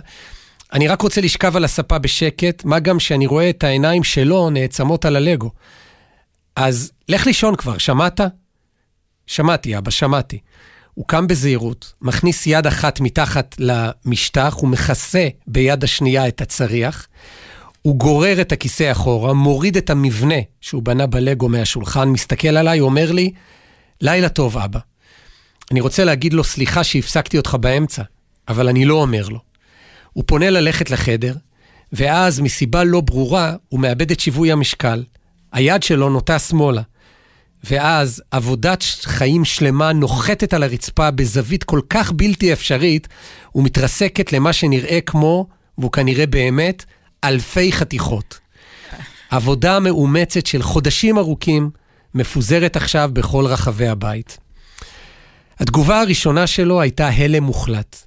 [0.74, 5.06] אני רק רוצה לשכב על הספה בשקט, מה גם שאני רואה את העיניים שלו נעצמות
[5.06, 5.52] על הלגו.
[6.56, 8.22] אז לך לישון כבר, שמעת?
[9.28, 10.40] שמעתי, אבא, שמעתי.
[10.94, 17.08] הוא קם בזהירות, מכניס יד אחת מתחת למשטח, ומכסה ביד השנייה את הצריח.
[17.82, 23.12] הוא גורר את הכיסא אחורה, מוריד את המבנה שהוא בנה בלגו מהשולחן, מסתכל עליי, אומר
[23.12, 23.32] לי,
[24.02, 24.80] לילה טוב, אבא.
[25.72, 28.04] אני רוצה להגיד לו, סליחה שהפסקתי אותך באמצע,
[28.48, 29.40] אבל אני לא אומר לו.
[30.14, 31.36] הוא פונה ללכת לחדר,
[31.94, 35.04] ואז מסיבה לא ברורה, הוא מאבד את שיווי המשקל.
[35.52, 36.82] היד שלו נוטה שמאלה.
[37.64, 43.08] ואז עבודת חיים שלמה נוחתת על הרצפה בזווית כל כך בלתי אפשרית,
[43.56, 45.48] ומתרסקת למה שנראה כמו,
[45.78, 46.86] והוא כנראה באמת,
[47.24, 48.40] אלפי חתיכות.
[49.30, 51.70] עבודה מאומצת של חודשים ארוכים,
[52.14, 54.38] מפוזרת עכשיו בכל רחבי הבית.
[55.60, 58.06] התגובה הראשונה שלו הייתה הלם מוחלט.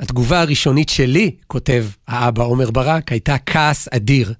[0.00, 4.34] התגובה הראשונית שלי, כותב האבא עומר ברק, הייתה כעס אדיר.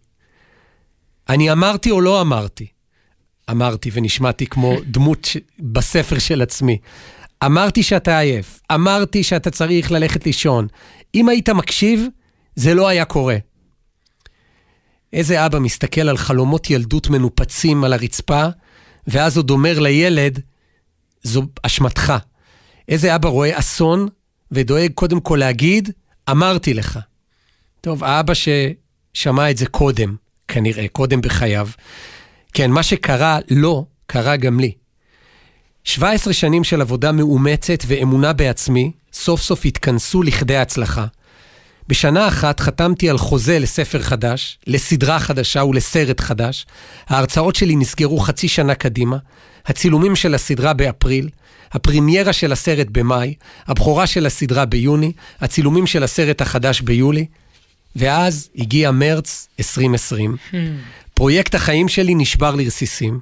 [1.29, 2.67] אני אמרתי או לא אמרתי?
[3.53, 5.37] אמרתי ונשמעתי כמו דמות ש...
[5.59, 6.79] בספר של עצמי.
[7.45, 10.67] אמרתי שאתה עייף, אמרתי שאתה צריך ללכת לישון.
[11.15, 12.07] אם היית מקשיב,
[12.57, 13.37] זה לא היה קורה.
[15.13, 18.47] איזה אבא מסתכל על חלומות ילדות מנופצים על הרצפה,
[19.07, 20.41] ואז עוד אומר לילד,
[21.23, 22.13] זו אשמתך.
[22.89, 24.09] איזה אבא רואה אסון
[24.53, 25.91] ודואג קודם כל להגיד,
[26.31, 26.99] אמרתי לך.
[27.81, 30.17] טוב, האבא ששמע את זה קודם,
[30.49, 31.69] כנראה, קודם בחייו.
[32.53, 34.73] כן, מה שקרה לו, קרה גם לי.
[35.85, 41.07] 17 שנים של עבודה מאומצת ואמונה בעצמי, סוף סוף התכנסו לכדי הצלחה.
[41.89, 46.67] בשנה אחת חתמתי על חוזה לספר חדש, לסדרה חדשה ולסרט חדש.
[47.09, 49.17] ההרצאות שלי נסגרו חצי שנה קדימה,
[49.67, 51.29] הצילומים של הסדרה באפריל,
[51.73, 53.35] הפרימיירה של הסרט במאי,
[53.67, 57.27] הבכורה של הסדרה ביוני, הצילומים של הסרט החדש ביולי,
[57.97, 60.37] ואז הגיע מרץ 2020.
[60.51, 60.57] Hmm.
[61.23, 63.21] פרויקט החיים שלי נשבר לרסיסים,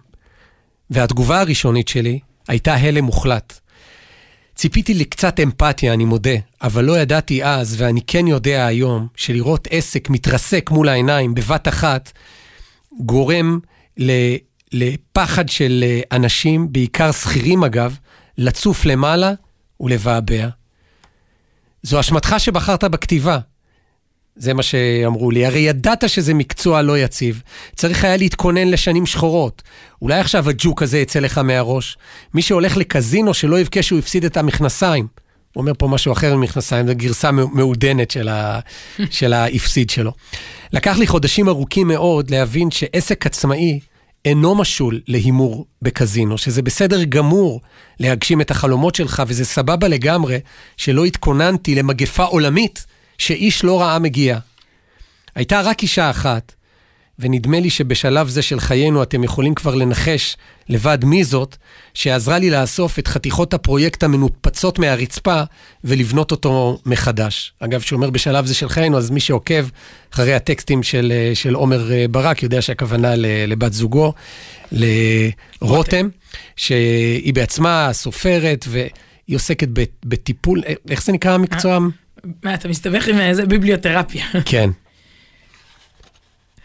[0.90, 3.60] והתגובה הראשונית שלי הייתה הלם מוחלט.
[4.54, 10.10] ציפיתי לקצת אמפתיה, אני מודה, אבל לא ידעתי אז, ואני כן יודע היום, שלראות עסק
[10.10, 12.12] מתרסק מול העיניים בבת אחת,
[13.00, 13.58] גורם
[14.72, 17.96] לפחד של אנשים, בעיקר שכירים אגב,
[18.38, 19.32] לצוף למעלה
[19.80, 20.48] ולבעבע.
[21.82, 23.38] זו אשמתך שבחרת בכתיבה.
[24.40, 25.46] זה מה שאמרו לי.
[25.46, 27.42] הרי ידעת שזה מקצוע לא יציב.
[27.76, 29.62] צריך היה להתכונן לשנים שחורות.
[30.02, 31.96] אולי עכשיו הג'וק הזה יצא לך מהראש.
[32.34, 35.06] מי שהולך לקזינו, שלא יבכה שהוא הפסיד את המכנסיים.
[35.52, 38.60] הוא אומר פה משהו אחר ממכנסיים, זו גרסה מעודנת של, ה,
[39.10, 40.12] של ההפסיד שלו.
[40.72, 43.80] לקח לי חודשים ארוכים מאוד להבין שעסק עצמאי
[44.24, 47.60] אינו משול להימור בקזינו, שזה בסדר גמור
[48.00, 50.38] להגשים את החלומות שלך, וזה סבבה לגמרי
[50.76, 52.86] שלא התכוננתי למגפה עולמית
[53.20, 54.38] שאיש לא ראה מגיע.
[55.34, 56.52] הייתה רק אישה אחת,
[57.18, 60.36] ונדמה לי שבשלב זה של חיינו אתם יכולים כבר לנחש
[60.68, 61.56] לבד מי זאת,
[61.94, 65.42] שעזרה לי לאסוף את חתיכות הפרויקט המנופצות מהרצפה
[65.84, 67.52] ולבנות אותו מחדש.
[67.60, 69.66] אגב, כשהוא בשלב זה של חיינו, אז מי שעוקב
[70.12, 73.12] אחרי הטקסטים של, של עומר אה, ברק יודע שהכוונה
[73.46, 74.12] לבת זוגו,
[74.72, 76.08] לרותם,
[76.56, 79.68] שהיא בעצמה סופרת והיא עוסקת
[80.04, 81.78] בטיפול, איך זה נקרא המקצוע?
[82.44, 84.24] מה, אתה מסתבך עם איזה ביבליותרפיה.
[84.44, 84.70] כן.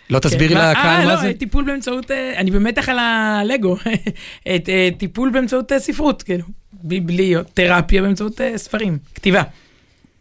[0.10, 1.32] לא תסבירי כן, לקהל אה, מה לא, זה?
[1.40, 3.78] טיפול באמצעות, אה, אני במתח על הלגו.
[4.48, 4.58] אה,
[4.98, 6.46] טיפול באמצעות ספרות, כאילו.
[6.74, 9.44] ביבליותרפיה באמצעות ספרים, כתיבה.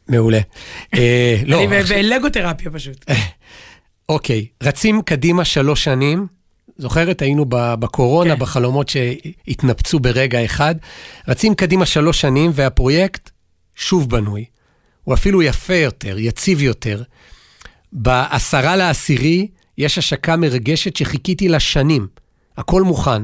[0.08, 0.40] מעולה.
[1.46, 1.60] לא.
[1.88, 3.04] ולגו תרפיה פשוט.
[4.08, 6.26] אוקיי, רצים קדימה שלוש שנים.
[6.76, 7.22] זוכרת?
[7.22, 8.40] היינו בקורונה, כן.
[8.40, 10.74] בחלומות שהתנפצו ברגע אחד.
[11.28, 13.30] רצים קדימה שלוש שנים, והפרויקט
[13.74, 14.44] שוב בנוי.
[15.04, 17.02] הוא אפילו יפה יותר, יציב יותר.
[17.92, 22.06] בעשרה לעשירי יש השקה מרגשת שחיכיתי לה שנים.
[22.56, 23.22] הכל מוכן.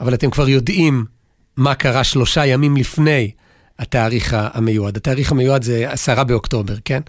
[0.00, 1.04] אבל אתם כבר יודעים
[1.56, 3.30] מה קרה שלושה ימים לפני
[3.78, 4.96] התאריך המיועד.
[4.96, 7.00] התאריך המיועד זה עשרה באוקטובר, כן?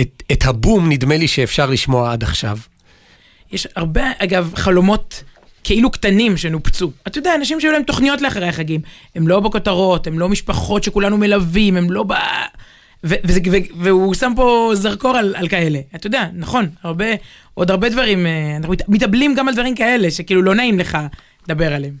[0.00, 2.58] את, את הבום נדמה לי שאפשר לשמוע עד עכשיו.
[3.52, 5.22] יש הרבה, אגב, חלומות
[5.64, 6.90] כאילו קטנים שנופצו.
[7.06, 8.80] אתה יודע, אנשים שהיו להם תוכניות לאחרי החגים,
[9.14, 12.12] הם לא בכותרות, הם לא משפחות שכולנו מלווים, הם לא ב...
[13.04, 15.80] ו- ו- ו- והוא שם פה זרקור על, על כאלה.
[15.94, 17.06] אתה יודע, נכון, הרבה,
[17.54, 20.98] עוד הרבה דברים, אה, אנחנו מתאבלים גם על דברים כאלה, שכאילו לא נעים לך
[21.48, 21.94] לדבר עליהם.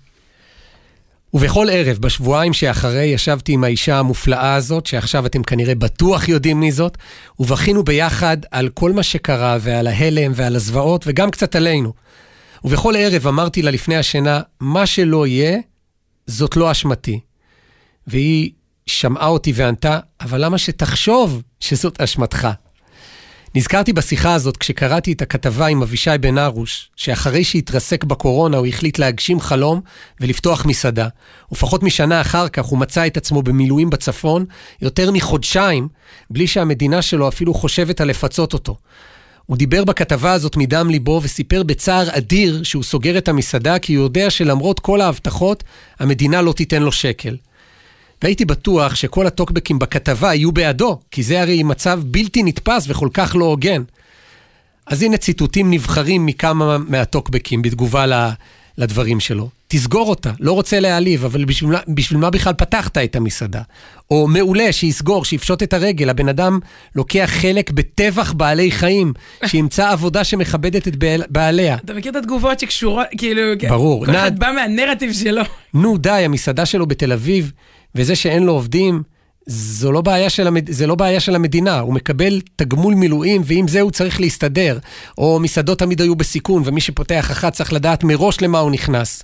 [1.34, 6.72] ובכל ערב, בשבועיים שאחרי, ישבתי עם האישה המופלאה הזאת, שעכשיו אתם כנראה בטוח יודעים מי
[6.72, 6.98] זאת,
[7.40, 11.92] ובכינו ביחד על כל מה שקרה, ועל ההלם ועל הזוועות, וגם קצת עלינו.
[12.64, 15.58] ובכל ערב אמרתי לה לפני השינה, מה שלא יהיה,
[16.26, 17.20] זאת לא אשמתי.
[18.06, 18.50] והיא
[18.86, 22.48] שמעה אותי וענתה, אבל למה שתחשוב שזאת אשמתך?
[23.54, 28.98] נזכרתי בשיחה הזאת כשקראתי את הכתבה עם אבישי בן ארוש, שאחרי שהתרסק בקורונה הוא החליט
[28.98, 29.80] להגשים חלום
[30.20, 31.08] ולפתוח מסעדה.
[31.52, 34.44] ופחות משנה אחר כך הוא מצא את עצמו במילואים בצפון
[34.82, 35.88] יותר מחודשיים,
[36.30, 38.76] בלי שהמדינה שלו אפילו חושבת על לפצות אותו.
[39.46, 44.04] הוא דיבר בכתבה הזאת מדם ליבו וסיפר בצער אדיר שהוא סוגר את המסעדה כי הוא
[44.04, 45.64] יודע שלמרות כל ההבטחות,
[45.98, 47.36] המדינה לא תיתן לו שקל.
[48.22, 53.36] והייתי בטוח שכל הטוקבקים בכתבה יהיו בעדו, כי זה הרי מצב בלתי נתפס וכל כך
[53.36, 53.82] לא הוגן.
[54.86, 58.06] אז הנה ציטוטים נבחרים מכמה מהטוקבקים בתגובה
[58.78, 59.48] לדברים שלו.
[59.68, 63.62] תסגור אותה, לא רוצה להעליב, אבל בשביל, בשביל מה בכלל פתחת את המסעדה?
[64.10, 66.58] או מעולה, שיסגור, שיפשוט את הרגל, הבן אדם
[66.94, 69.12] לוקח חלק בטבח בעלי חיים,
[69.46, 70.96] שימצא עבודה שמכבדת את
[71.28, 71.76] בעליה.
[71.84, 73.42] אתה מכיר את התגובות שקשורות, כאילו...
[73.68, 74.06] ברור.
[74.06, 75.42] כל אחד בא מהנרטיב שלו.
[75.74, 77.52] נו, די, המסעדה שלו בתל אביב,
[77.94, 79.02] וזה שאין לו עובדים,
[79.46, 80.70] זו לא בעיה של המד...
[80.70, 84.78] זה לא בעיה של המדינה, הוא מקבל תגמול מילואים, ועם זה הוא צריך להסתדר.
[85.18, 89.22] או מסעדות תמיד היו בסיכון, ומי שפותח אחת צריך לדעת מראש למה הוא נכנס.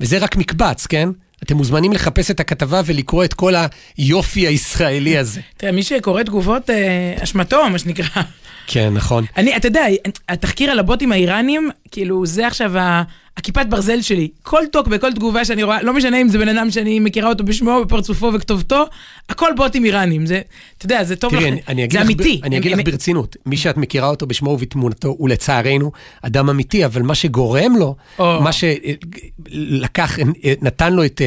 [0.00, 1.08] וזה רק מקבץ, כן?
[1.42, 3.54] אתם מוזמנים לחפש את הכתבה ולקרוא את כל
[3.96, 5.40] היופי הישראלי הזה.
[5.56, 8.22] תראה, מי שקורא תגובות, אה, אשמתו, מה שנקרא.
[8.66, 9.24] כן, נכון.
[9.36, 9.84] אני, אתה יודע,
[10.28, 13.02] התחקיר על הבוטים האיראנים, כאילו, זה עכשיו ה...
[13.36, 14.28] הכיפת ברזל שלי.
[14.42, 17.44] כל טוק בכל תגובה שאני רואה, לא משנה אם זה בן אדם שאני מכירה אותו
[17.44, 18.84] בשמו, בפרצופו וכתובתו,
[19.28, 20.26] הכל בוטים איראנים.
[20.26, 20.40] זה,
[20.78, 22.40] אתה יודע, זה טוב תראי, לך, אני, זה אמיתי.
[22.42, 26.84] ב, אני אגיד לך ברצינות, מי שאת מכירה אותו בשמו ובתמונתו הוא לצערנו אדם אמיתי,
[26.84, 28.40] אבל מה שגורם לו, או.
[28.42, 30.18] מה שלקח,
[30.62, 31.22] נתן לו את,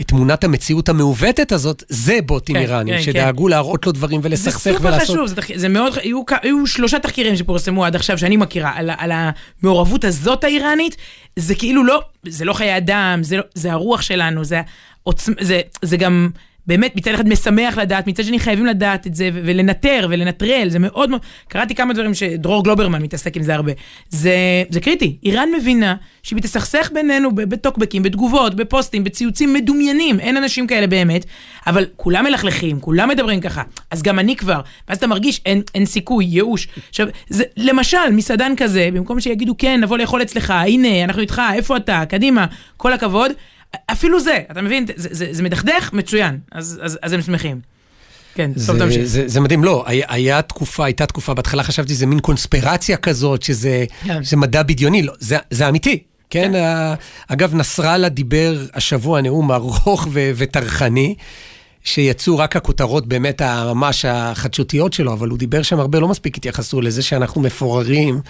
[0.00, 3.50] את תמונת המציאות המעוותת הזאת, זה בוטים כן, איראנים, כן, שדאגו כן.
[3.50, 5.00] להראות לו דברים ולסכסך ולעשות...
[5.00, 8.72] זה סופר חשוב, זה, זה מאוד, היו, היו שלושה תחקירים שפורסמו עד עכשיו, שאני מכירה,
[8.74, 9.12] על, על
[9.62, 10.96] המעורבות הזאת האיראנית.
[11.40, 14.62] זה כאילו לא, זה לא חיי אדם, זה, לא, זה הרוח שלנו, זה,
[15.02, 15.28] עוצ...
[15.40, 16.30] זה, זה גם
[16.66, 21.10] באמת מצד אחד משמח לדעת, מצד שני חייבים לדעת את זה ולנטר ולנטרל, זה מאוד
[21.10, 23.72] מאוד, קראתי כמה דברים שדרור גלוברמן מתעסק עם זה הרבה.
[24.08, 24.34] זה,
[24.70, 30.86] זה קריטי, איראן מבינה שהיא מתסכסך בינינו בטוקבקים, בתגובות, בפוסטים, בציוצים מדומיינים, אין אנשים כאלה
[30.86, 31.24] באמת,
[31.66, 35.86] אבל כולם מלכלכים, כולם מדברים ככה, אז גם אני כבר, ואז אתה מרגיש אין, אין
[35.86, 36.68] סיכוי, ייאוש.
[36.88, 41.76] עכשיו, זה, למשל, מסעדן כזה, במקום שיגידו כן, נבוא לאכול אצלך, הנה, אנחנו איתך, איפה
[41.76, 42.46] אתה, קדימה,
[42.76, 43.32] כל הכבוד.
[43.86, 44.86] אפילו זה, אתה מבין?
[44.96, 47.60] זה, זה, זה מדכדך, מצוין, אז, אז, אז הם שמחים.
[48.34, 49.04] כן, טוב תמשיך.
[49.04, 53.42] זה, זה מדהים, לא, היה, היה תקופה, הייתה תקופה, בהתחלה חשבתי שזה מין קונספירציה כזאת,
[53.42, 54.24] שזה, כן.
[54.24, 56.02] שזה מדע בדיוני, לא, זה, זה אמיתי.
[56.30, 56.94] כן, כן.
[57.28, 61.14] אגב, נסראללה דיבר השבוע נאום ארוך וטרחני,
[61.84, 66.80] שיצאו רק הכותרות באמת ממש החדשותיות שלו, אבל הוא דיבר שם הרבה, לא מספיק התייחסו
[66.80, 68.20] לזה שאנחנו מפוררים.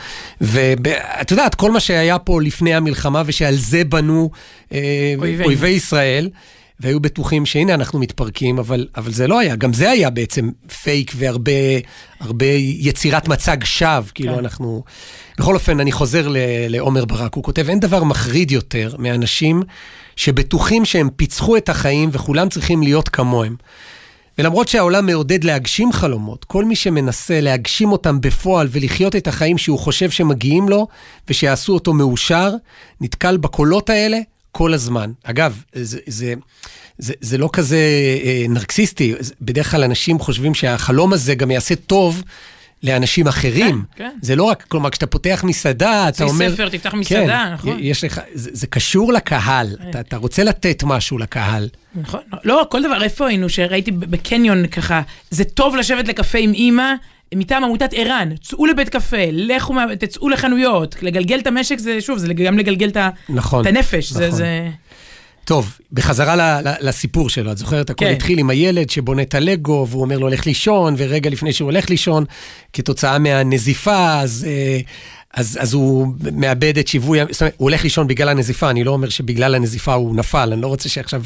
[0.41, 4.31] ואת יודעת, כל מה שהיה פה לפני המלחמה ושעל זה בנו
[4.73, 6.31] אה, אויבי, אויבי ישראל.
[6.81, 9.57] והיו בטוחים שהנה אנחנו מתפרקים, אבל, אבל זה לא היה.
[9.57, 10.51] גם זה היה בעצם
[10.83, 11.53] פייק והרבה
[12.21, 12.47] הרבה
[12.79, 14.39] יצירת מצג שווא, כאילו כן.
[14.39, 14.83] אנחנו...
[15.39, 16.29] בכל אופן, אני חוזר
[16.69, 19.63] לעומר ברק, הוא כותב, אין דבר מחריד יותר מאנשים
[20.17, 23.57] שבטוחים שהם פיצחו את החיים וכולם צריכים להיות כמוהם.
[24.39, 29.79] ולמרות שהעולם מעודד להגשים חלומות, כל מי שמנסה להגשים אותם בפועל ולחיות את החיים שהוא
[29.79, 30.87] חושב שמגיעים לו
[31.29, 32.55] ושיעשו אותו מאושר,
[33.01, 34.19] נתקל בקולות האלה
[34.53, 35.13] כל הזמן.
[35.25, 36.35] אגב, זה, זה,
[36.99, 37.79] זה, זה לא כזה
[38.25, 42.23] אה, נרקסיסטי, בדרך כלל אנשים חושבים שהחלום הזה גם יעשה טוב
[42.83, 43.83] לאנשים אחרים.
[43.97, 44.19] כן, כן.
[44.23, 46.51] זה לא רק, כלומר, כשאתה פותח מסעדה, אתה אומר...
[46.51, 47.77] ספר, תפתח מסעדה, כן, נכון.
[47.81, 49.91] יש לך, זה, זה קשור לקהל, כן.
[49.91, 51.69] אתה, אתה רוצה לתת משהו לקהל.
[51.95, 52.21] נכון.
[52.45, 53.49] לא, כל דבר, איפה היינו?
[53.49, 56.95] שראיתי בקניון ככה, זה טוב לשבת לקפה עם אימא.
[57.35, 62.35] מטעם עמותת ערן, צאו לבית קפה, לכו, תצאו לחנויות, לגלגל את המשק זה, שוב, זה
[62.35, 62.97] גם לגלגל את,
[63.29, 64.23] נכון, את הנפש, נכון.
[64.23, 64.69] זה, זה...
[65.51, 67.91] טוב, בחזרה לסיפור שלו, את זוכרת?
[67.91, 68.13] הכל כן.
[68.13, 71.91] התחיל עם הילד שבונה את הלגו, והוא אומר לו, לך לישון, ורגע לפני שהוא הולך
[71.91, 72.25] לישון,
[72.73, 74.47] כתוצאה מהנזיפה, אז...
[74.49, 74.81] אה,
[75.35, 78.91] אז, אז הוא מאבד את שיווי, זאת אומרת, הוא הולך לישון בגלל הנזיפה, אני לא
[78.91, 81.23] אומר שבגלל הנזיפה הוא נפל, אני לא רוצה שעכשיו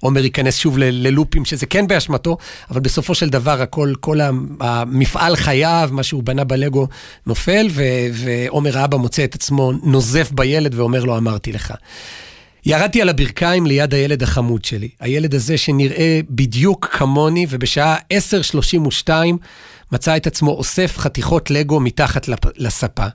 [0.00, 2.36] עומר ייכנס שוב ל, ללופים, שזה כן באשמתו,
[2.70, 4.18] אבל בסופו של דבר הכל, כל
[4.60, 6.86] המפעל חייו, מה שהוא בנה בלגו,
[7.26, 7.68] נופל,
[8.12, 11.74] ועומר האבא מוצא את עצמו נוזף בילד ואומר לו, אמרתי לך.
[12.68, 14.88] ירדתי על הברכיים ליד הילד החמוד שלי.
[15.00, 17.96] הילד הזה שנראה בדיוק כמוני, ובשעה
[19.06, 19.10] 10:32
[19.92, 23.06] מצא את עצמו אוסף חתיכות לגו מתחת לספה.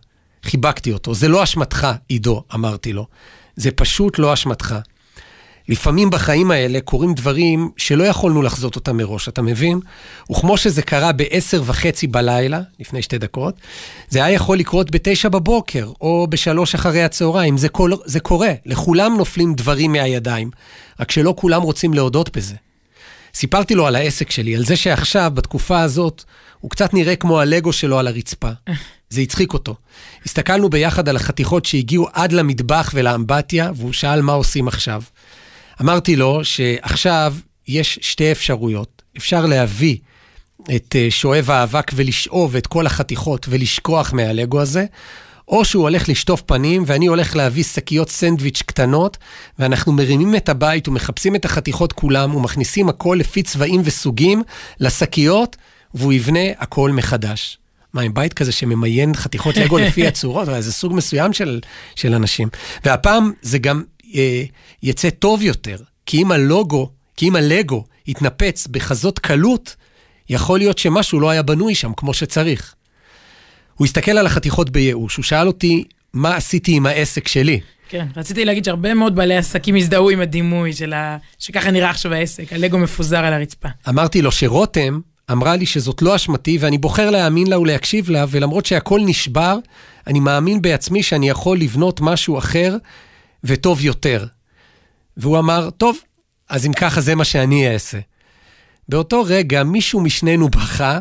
[0.44, 1.14] חיבקתי אותו.
[1.14, 3.08] זה לא אשמתך, עידו, אמרתי לו.
[3.56, 4.76] זה פשוט לא אשמתך.
[5.70, 9.80] לפעמים בחיים האלה קורים דברים שלא יכולנו לחזות אותם מראש, אתה מבין?
[10.32, 13.56] וכמו שזה קרה בעשר וחצי בלילה, לפני שתי דקות,
[14.10, 17.58] זה היה יכול לקרות בתשע בבוקר, או בשלוש אחרי הצהריים.
[17.58, 20.52] זה, כל, זה קורה, לכולם נופלים דברים מהידיים,
[21.00, 22.56] רק שלא כולם רוצים להודות בזה.
[23.34, 26.24] סיפרתי לו על העסק שלי, על זה שעכשיו, בתקופה הזאת,
[26.60, 28.50] הוא קצת נראה כמו הלגו שלו על הרצפה.
[29.10, 29.76] זה הצחיק אותו.
[30.26, 35.02] הסתכלנו ביחד על החתיכות שהגיעו עד למטבח ולאמבטיה, והוא שאל מה עושים עכשיו.
[35.82, 37.36] אמרתי לו שעכשיו
[37.68, 39.02] יש שתי אפשרויות.
[39.18, 39.98] אפשר להביא
[40.76, 44.86] את אה, שואב האבק ולשאוב את כל החתיכות ולשכוח מהלגו הזה,
[45.48, 49.18] או שהוא הולך לשטוף פנים ואני הולך להביא שקיות סנדוויץ' קטנות,
[49.60, 54.44] ואנחנו מרימים את הבית ומחפשים את החתיכות כולם ומכניסים הכל לפי צבעים וסוגים
[54.80, 55.56] לשקיות,
[55.94, 57.58] והוא יבנה הכל מחדש.
[57.94, 60.48] מה, עם בית כזה שממיין חתיכות לגו לפי הצורות?
[60.60, 61.60] זה סוג מסוים של,
[61.96, 62.48] של אנשים.
[62.86, 63.84] והפעם זה גם
[64.84, 69.76] יצא טוב יותר, כי אם הלוגו, כי אם הלגו יתנפץ בכזאת קלות,
[70.30, 72.76] יכול להיות שמשהו לא היה בנוי שם כמו שצריך.
[73.74, 77.60] הוא הסתכל על החתיכות בייאוש, הוא שאל אותי מה עשיתי עם העסק שלי.
[77.90, 81.18] כן, רציתי להגיד שהרבה מאוד בעלי עסקים הזדהו עם הדימוי של ה...
[81.40, 83.70] שככה נראה עכשיו העסק, הלגו מפוזר על הרצפה.
[83.90, 85.00] אמרתי לו שרותם
[85.32, 89.58] אמרה לי שזאת לא אשמתי ואני בוחר להאמין לה ולהקשיב לה, ולמרות שהכל נשבר,
[90.08, 92.78] אני מאמין בעצמי שאני יכול לבנות משהו אחר
[93.44, 94.26] וטוב יותר.
[95.18, 95.98] והוא אמר, טוב,
[96.50, 98.00] אז אם ככה זה מה שאני אעשה.
[98.90, 101.00] באותו רגע מישהו משנינו בכה,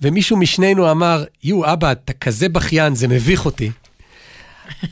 [0.00, 3.70] ומישהו משנינו אמר, יו, אבא, אתה כזה בכיין, זה מביך אותי.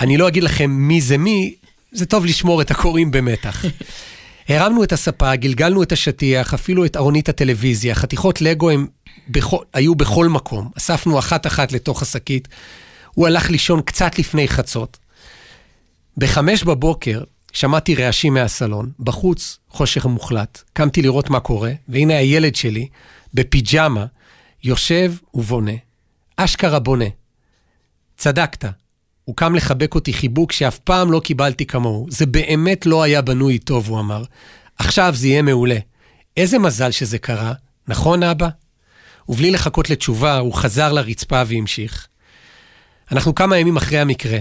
[0.01, 1.55] אני לא אגיד לכם מי זה מי,
[1.93, 3.65] זה טוב לשמור את הקוראים במתח.
[4.49, 8.87] הרמנו את הספה, גלגלנו את השטיח, אפילו את ארונית הטלוויזיה, חתיכות לגו הם
[9.29, 10.71] בכל, היו בכל מקום.
[10.79, 12.49] אספנו אחת-אחת לתוך השקית.
[13.15, 14.99] הוא הלך לישון קצת לפני חצות.
[16.17, 17.23] בחמש בבוקר
[17.53, 20.63] שמעתי רעשים מהסלון, בחוץ חושך מוחלט.
[20.73, 22.89] קמתי לראות מה קורה, והנה הילד שלי,
[23.35, 24.07] בפיג'מה,
[24.65, 25.73] יושב ובונה.
[26.37, 27.05] אשכרה בונה.
[28.17, 28.65] צדקת.
[29.25, 32.07] הוא קם לחבק אותי חיבוק שאף פעם לא קיבלתי כמוהו.
[32.11, 34.25] זה באמת לא היה בנוי טוב, הוא אמר.
[34.79, 35.79] עכשיו זה יהיה מעולה.
[36.37, 37.53] איזה מזל שזה קרה,
[37.89, 38.49] נכון אבא?
[39.29, 42.07] ובלי לחכות לתשובה, הוא חזר לרצפה והמשיך.
[43.13, 44.39] אנחנו כמה ימים אחרי המקרה.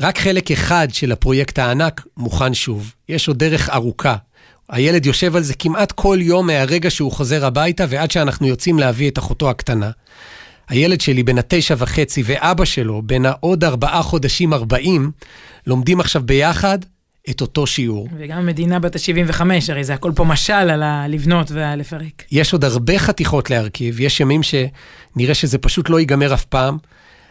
[0.00, 2.94] רק חלק אחד של הפרויקט הענק מוכן שוב.
[3.08, 4.16] יש עוד דרך ארוכה.
[4.68, 9.10] הילד יושב על זה כמעט כל יום מהרגע שהוא חוזר הביתה ועד שאנחנו יוצאים להביא
[9.10, 9.90] את אחותו הקטנה.
[10.68, 15.10] הילד שלי בן התשע וחצי ואבא שלו בן העוד ארבעה חודשים ארבעים,
[15.66, 16.78] לומדים עכשיו ביחד
[17.30, 18.08] את אותו שיעור.
[18.18, 22.22] וגם המדינה בת ה-75, הרי זה הכל פה משל על הלבנות והלפרק.
[22.32, 26.78] יש עוד הרבה חתיכות להרכיב, יש ימים שנראה שזה פשוט לא ייגמר אף פעם,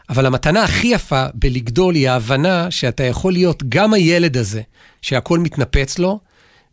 [0.10, 4.62] אבל המתנה הכי יפה בלגדול היא ההבנה שאתה יכול להיות גם הילד הזה,
[5.02, 6.20] שהכל מתנפץ לו,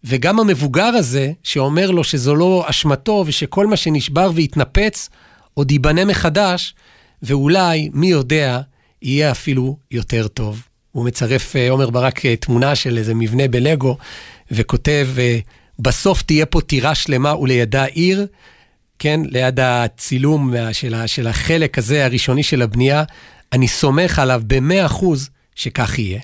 [0.04, 5.08] וגם המבוגר הזה, שאומר לו שזו לא אשמתו ושכל מה שנשבר והתנפץ,
[5.54, 6.74] עוד ייבנה מחדש,
[7.22, 8.60] ואולי, מי יודע,
[9.02, 10.62] יהיה אפילו יותר טוב.
[10.92, 13.96] הוא מצרף, אה, עומר ברק, אה, תמונה של איזה מבנה בלגו,
[14.50, 15.38] וכותב, אה,
[15.78, 18.26] בסוף תהיה פה טירה שלמה ולידה עיר,
[19.02, 23.02] כן, ליד הצילום של, של החלק הזה הראשוני של הבנייה,
[23.52, 26.20] אני סומך עליו במאה אחוז שכך יהיה.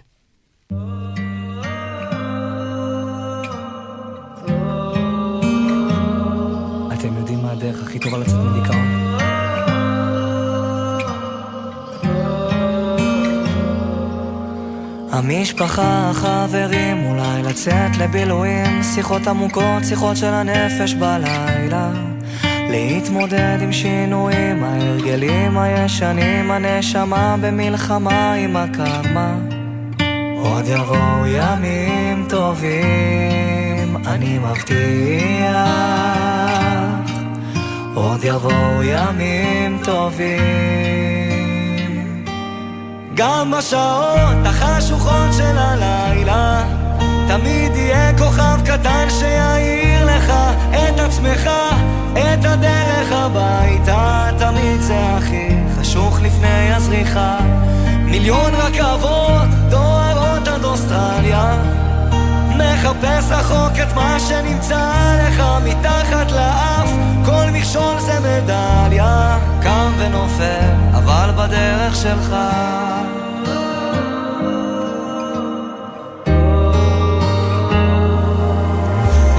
[6.92, 8.86] אתם יודעים מה הדרך הכי טובה לצאת מדיכאון?
[15.10, 22.07] המשפחה, החברים, אולי לצאת לבילויים, שיחות עמוקות, שיחות של הנפש בלילה.
[22.70, 29.34] להתמודד עם שינויים, ההרגלים הישנים, הנשמה במלחמה עם הקרמה.
[30.42, 35.58] עוד יבואו ימים טובים, אני מבטיח.
[37.94, 40.38] עוד יבואו ימים טובים.
[43.14, 46.64] גם בשעות החשוכות של הלילה,
[47.28, 49.77] תמיד יהיה כוכב קטן שיעיר
[50.98, 51.50] את עצמך.
[52.12, 55.48] את הדרך הביתה תמיד זה הכי
[55.80, 57.38] חשוך לפני הזריחה.
[58.04, 61.54] מיליון רכבות דוהרות עד אוסטרליה.
[62.56, 64.92] מחפש רחוק את מה שנמצא
[65.28, 66.90] לך מתחת לאף.
[67.24, 72.34] כל מכשול זה מדליה קם ונופל אבל בדרך שלך.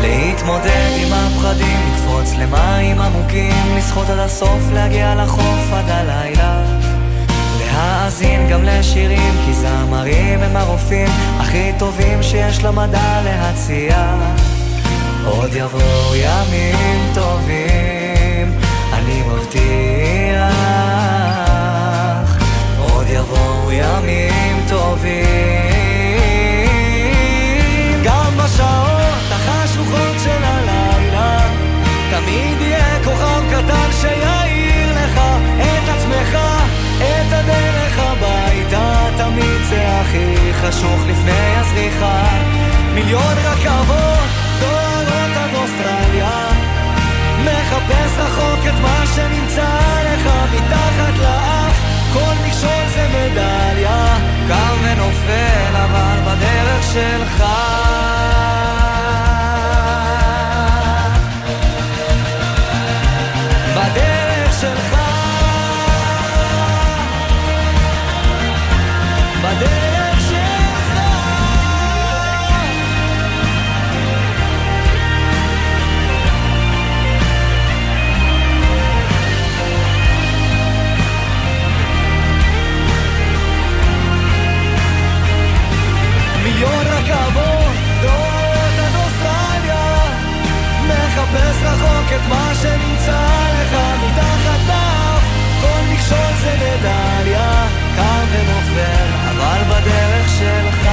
[0.02, 0.79] להתמודד
[1.40, 6.64] עם הפחדים לקפוץ למים עמוקים, לשחות עד הסוף, להגיע לחוף עד הלילה.
[7.60, 11.10] נאזין גם לשירים, כי זמרים הם הרופאים
[11.40, 14.16] הכי טובים שיש למדע להציע.
[15.26, 18.60] עוד יבואו ימים טובים,
[18.94, 20.09] אני מבטיח.
[40.70, 42.24] חשוך לפני הזריחה.
[42.94, 46.50] מיליון רכבות דוהרות עד אוסטרליה,
[47.44, 51.80] מחפש רחוק את מה שנמצא לך מתחת לאף.
[52.14, 54.18] כל מכשול זה מדליה,
[54.48, 57.44] קם ונופל אבל בדרך שלך.
[92.10, 93.22] רחוק את מה שנמצא
[93.54, 95.24] לך מתחת לאף.
[95.62, 100.88] כל מכשול זה מדליה קם ונופל אבל בדרך שלך.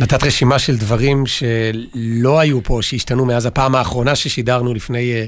[0.00, 5.24] נתת רשימה של דברים שלא היו פה, שהשתנו מאז הפעם האחרונה ששידרנו לפני, אה,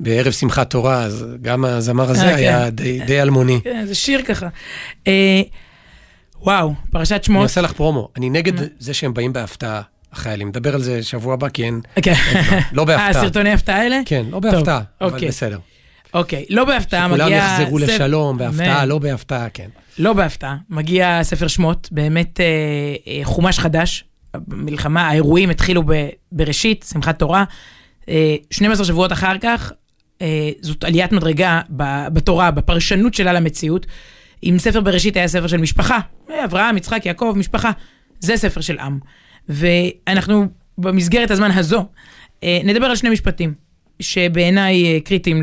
[0.00, 2.68] בערב שמחת תורה, אז גם הזמר הזה אה, היה כן.
[2.70, 3.60] די, די אלמוני.
[3.64, 4.48] כן, זה שיר ככה.
[5.06, 5.42] אה,
[6.42, 7.42] וואו, פרשת אני שמות.
[7.42, 9.82] עושה לך פרומו, אני נגד זה שהם באים בהפתעה,
[10.12, 10.48] החיילים.
[10.48, 11.80] נדבר על זה שבוע הבא, כי אין...
[12.02, 12.14] כן.
[12.72, 13.08] לא בהפתעה.
[13.08, 14.00] אה, סרטוני הפתעה האלה?
[14.06, 15.28] כן, לא בהפתעה, אבל אוקיי.
[15.28, 15.58] בסדר.
[16.14, 17.26] אוקיי, לא בהפתעה מגיע...
[17.28, 18.84] יחזרו ספר- לשלום, בהפתעה.
[18.86, 19.68] לא בהפתעה, כן.
[19.98, 22.44] לא בהפתעה, מגיע ספר שמות, באמת אה,
[23.06, 24.04] אה, חומש חדש.
[24.34, 25.82] המלחמה, האירועים התחילו
[26.32, 27.44] בראשית, שמחת תורה.
[28.08, 29.76] אה, 12 שבועות אחר כך, אה,
[30.60, 31.60] זאת עליית מדרגה
[32.12, 33.86] בתורה, בפרשנות שלה למציאות.
[34.44, 35.98] אם ספר בראשית היה ספר של משפחה,
[36.30, 37.70] אה, אברהם, יצחק, יעקב, משפחה,
[38.20, 38.98] זה ספר של עם.
[39.48, 40.46] ואנחנו
[40.78, 41.86] במסגרת הזמן הזו
[42.44, 43.54] אה, נדבר על שני משפטים
[44.00, 45.42] שבעיניי אה, קריטיים.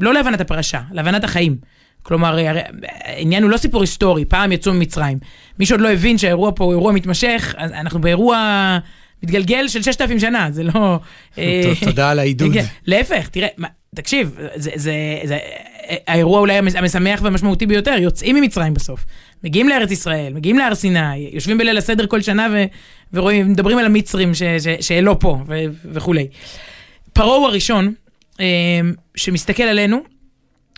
[0.00, 1.56] לא להבנת הפרשה, להבנת החיים.
[2.02, 2.38] כלומר,
[2.82, 5.18] העניין הוא לא סיפור היסטורי, פעם יצאו ממצרים.
[5.58, 8.78] מי שעוד לא הבין שהאירוע פה הוא אירוע מתמשך, אנחנו באירוע
[9.22, 10.72] מתגלגל של 6,000 שנה, זה לא...
[11.38, 12.56] אה, תודה על העידוד.
[12.86, 13.48] להפך, תראה,
[13.94, 15.38] תקשיב, זה,
[16.06, 19.04] האירוע אולי המשמח והמשמעותי ביותר, יוצאים ממצרים בסוף.
[19.44, 22.46] מגיעים לארץ ישראל, מגיעים להר סיני, יושבים בליל הסדר כל שנה
[23.12, 24.32] ורואים, מדברים על המצרים
[24.80, 25.38] שלא פה
[25.92, 26.28] וכולי.
[27.12, 27.94] פרעה הוא הראשון
[28.40, 28.46] אה,
[29.16, 30.02] שמסתכל עלינו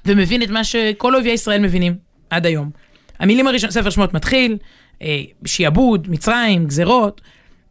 [0.07, 1.95] ומבין את מה שכל אויבי ישראל מבינים
[2.31, 2.71] עד היום.
[3.19, 4.57] המילים הראשונות, ספר שמות מתחיל,
[5.03, 7.21] אה, שיעבוד, מצרים, גזרות,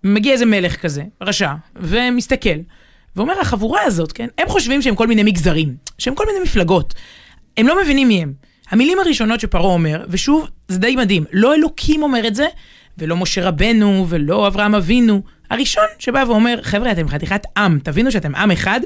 [0.03, 2.59] מגיע איזה מלך כזה, רשע, ומסתכל,
[3.15, 6.93] ואומר, החבורה הזאת, כן, הם חושבים שהם כל מיני מגזרים, שהם כל מיני מפלגות.
[7.57, 8.33] הם לא מבינים מי הם.
[8.69, 12.47] המילים הראשונות שפרעה אומר, ושוב, זה די מדהים, לא אלוקים אומר את זה,
[12.97, 15.21] ולא משה רבנו, ולא אברהם אבינו.
[15.49, 18.79] הראשון שבא ואומר, חבר'ה, אתם חתיכת עם, תבינו שאתם עם אחד,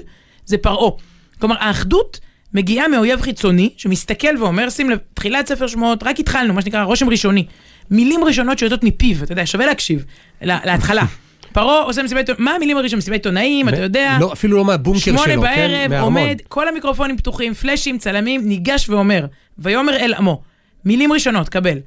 [0.45, 0.91] זה פרעה.
[1.39, 2.19] כלומר, האחדות
[2.53, 7.09] מגיעה מאויב חיצוני, שמסתכל ואומר, שים לב, תחילת ספר שמות, רק התחלנו, מה שנקרא רושם
[7.09, 7.45] ראשוני.
[7.91, 10.05] מילים ראשונות שיוצאות מפיו, אתה יודע, שווה להקשיב,
[10.41, 11.03] לה- להתחלה.
[11.53, 12.97] פרעה עושה מסיבת עיתונאים, מה המילים הראשונות?
[13.03, 14.17] מסיבת עיתונאים, אתה יודע.
[14.19, 15.33] לא, אפילו לא מהבונקר שלו, כן?
[15.33, 15.93] שמונה בערב.
[16.03, 19.25] עומד, כל המיקרופונים פתוחים, פלאשים, צלמים, ניגש ואומר,
[19.57, 20.41] ויאמר אל עמו,
[20.85, 21.77] מילים ראשונות, קבל,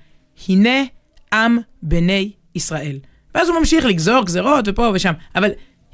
[0.48, 0.82] הנה
[1.34, 2.98] עם בני ישראל.
[3.34, 5.50] ואז הוא ממשיך לגזור גזרות ופה ושם, אבל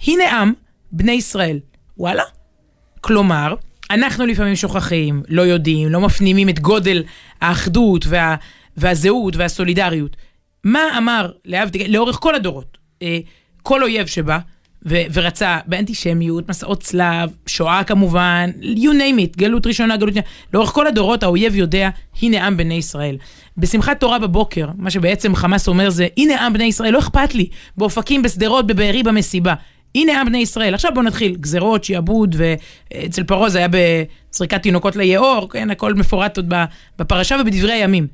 [0.07, 0.53] הנה עם
[0.93, 1.59] בני ישראל.
[1.99, 2.23] וואלה.
[3.01, 3.55] כלומר,
[3.91, 7.03] אנחנו לפעמים שוכחים, לא יודעים, לא מפנימים את גודל
[7.41, 8.35] האחדות וה,
[8.77, 10.17] והזהות והסולידריות.
[10.65, 13.19] מה אמר, להבדיל, לאורך כל הדורות, אה,
[13.63, 14.39] כל אויב שבא
[14.87, 20.71] ו- ורצה באנטישמיות, מסעות צלב, שואה כמובן, you name it, גלות ראשונה, גלות שנייה, לאורך
[20.71, 21.89] כל הדורות האויב יודע,
[22.23, 23.17] הנה עם בני ישראל.
[23.57, 27.49] בשמחת תורה בבוקר, מה שבעצם חמאס אומר זה, הנה עם בני ישראל, לא אכפת לי,
[27.77, 29.55] באופקים, בשדרות, בבארי, במסיבה.
[29.95, 30.75] הנה עם בני ישראל.
[30.75, 36.37] עכשיו בואו נתחיל, גזרות, שיעבוד, ואצל פרעה זה היה בזריקת תינוקות ליאור, כן, הכל מפורט
[36.37, 36.53] עוד
[36.99, 38.07] בפרשה ובדברי הימים.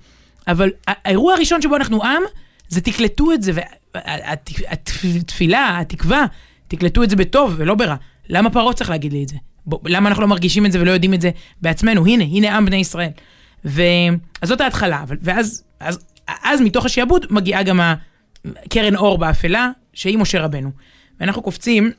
[0.49, 2.23] אבל האירוע הראשון שבו אנחנו עם,
[2.69, 3.53] זה תקלטו את זה,
[3.95, 6.27] והתפילה, התקווה,
[6.69, 7.97] תקלטו את זה בטוב ולא ברע.
[8.29, 9.37] למה פרעה צריך להגיד לי את זה?
[9.67, 11.31] בוא, למה אנחנו לא מרגישים את זה ולא יודעים את זה
[11.63, 12.07] בעצמנו?
[12.07, 13.11] הנה, הנה עם בני ישראל.
[13.65, 13.83] ו...
[14.43, 15.99] אז זאת ההתחלה, ואז אז,
[16.45, 17.81] אז מתוך השעבוד מגיעה גם
[18.47, 20.71] הקרן אור באפלה, שהיא משה רבנו.
[21.21, 21.93] ואנחנו קופצים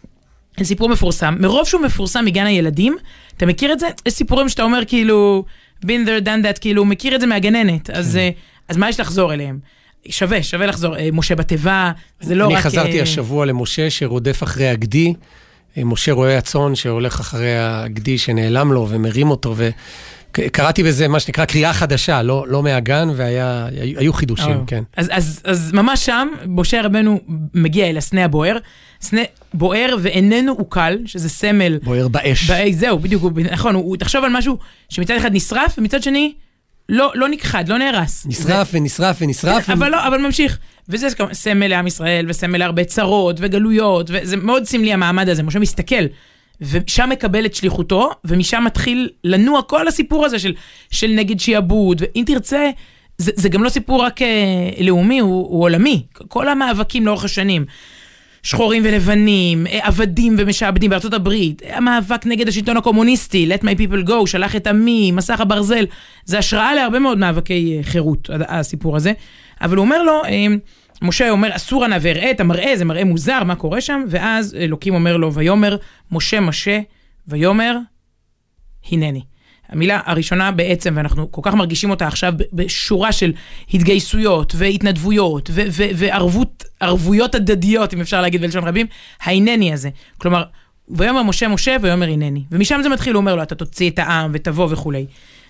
[0.64, 2.98] סיפור מפורסם, מרוב שהוא מפורסם מגן הילדים,
[3.38, 3.88] אתה מכיר את זה?
[4.06, 5.46] יש סיפורים שאתה אומר כאילו,
[5.86, 8.20] been there, done that, כאילו, מכיר את זה מהגננת, אז, כן.
[8.20, 8.30] אה,
[8.68, 9.60] אז מה יש לחזור אליהם?
[10.10, 10.98] שווה, שווה לחזור.
[10.98, 12.64] אה, משה בתיבה, זה לא אני רק...
[12.64, 15.14] חזרתי אה, השבוע למשה שרודף אחרי הגדי.
[15.78, 19.56] משה רואה הצאן שהולך אחרי הגדי שנעלם לו ומרים אותו,
[20.38, 24.64] וקראתי בזה מה שנקרא קריאה חדשה, לא, לא מהגן, והיו חידושים, אה.
[24.68, 24.84] כן.
[24.98, 27.20] אז, אז, אז ממש שם, משה רבנו
[27.54, 28.58] מגיע אל הסנה הבוער,
[29.02, 29.22] סנה
[29.54, 31.80] בוער ואיננו עוקל, שזה סמל.
[31.84, 32.50] בוער באש.
[32.50, 34.58] באש, זהו, בדיוק, נכון, הוא, הוא תחשוב על משהו
[34.90, 36.34] שמצד אחד נשרף, ומצד שני
[36.90, 38.26] לא, לא נכחד, לא נהרס.
[38.26, 39.66] נשרף ונשרף ונשרף.
[39.66, 40.58] כן, אבל לא, אבל ממשיך.
[40.90, 46.06] וזה סמל לעם ישראל, וסמל להרבה צרות וגלויות, וזה מאוד סמלי המעמד הזה, משה מסתכל.
[46.62, 50.54] ושם מקבל את שליחותו, ומשם מתחיל לנוע כל הסיפור הזה של,
[50.90, 52.70] של נגד שיעבוד, ואם תרצה,
[53.18, 54.28] זה, זה גם לא סיפור רק אה,
[54.80, 56.04] לאומי, הוא, הוא עולמי.
[56.28, 57.66] כל המאבקים לאורך השנים.
[58.44, 64.26] שחורים ולבנים, אה, עבדים ומשעבדים בארצות הברית, המאבק נגד השלטון הקומוניסטי, let my people go,
[64.26, 65.86] שלח את עמי, מסך הברזל,
[66.26, 69.14] זה השראה להרבה מאוד מאבקי אה, חירות, הסיפור הזה.
[69.62, 70.46] אבל הוא אומר לו, אה,
[71.02, 74.04] משה אומר, אסור הנא ואראה את המראה, זה מראה מוזר, מה קורה שם?
[74.10, 75.78] ואז אלוקים אומר לו, ויאמר,
[76.12, 76.80] משה משה,
[77.28, 77.78] ויאמר,
[78.92, 79.22] הנני.
[79.70, 83.34] המילה הראשונה בעצם, ואנחנו כל כך מרגישים אותה עכשיו בשורה של
[83.74, 88.88] התגייסויות והתנדבויות וערבות, ערבויות הדדיות, אם אפשר להגיד בלשון רבים,
[89.22, 89.90] ההנני הזה.
[90.18, 90.44] כלומר,
[90.90, 92.44] ויאמר משה משה ויאמר הנני.
[92.52, 95.06] ומשם זה מתחיל, הוא אומר לו, אתה תוציא את העם ותבוא וכולי.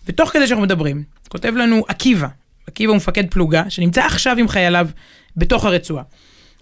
[0.08, 2.28] ותוך כדי שאנחנו מדברים, כותב לנו עקיבא,
[2.68, 4.88] עקיבא הוא מפקד פלוגה, שנמצא עכשיו עם חייליו
[5.38, 6.04] בתוך הרצועה.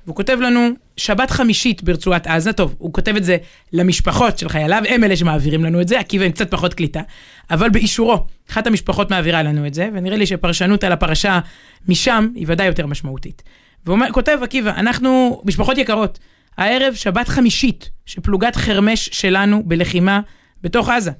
[0.05, 3.37] והוא כותב לנו שבת חמישית ברצועת עזה, טוב, הוא כותב את זה
[3.73, 7.01] למשפחות של חייליו, הם אלה שמעבירים לנו את זה, עקיבא עם קצת פחות קליטה,
[7.51, 11.39] אבל באישורו, אחת המשפחות מעבירה לנו את זה, ונראה לי שפרשנות על הפרשה
[11.87, 13.43] משם היא ודאי יותר משמעותית.
[13.85, 16.19] והוא כותב עקיבא, אנחנו משפחות יקרות,
[16.57, 20.19] הערב שבת חמישית שפלוגת חרמש שלנו בלחימה
[20.61, 21.11] בתוך עזה.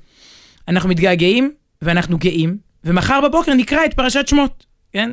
[0.67, 1.51] אנחנו מתגעגעים
[1.81, 5.11] ואנחנו גאים, ומחר בבוקר נקרא את פרשת שמות, כן?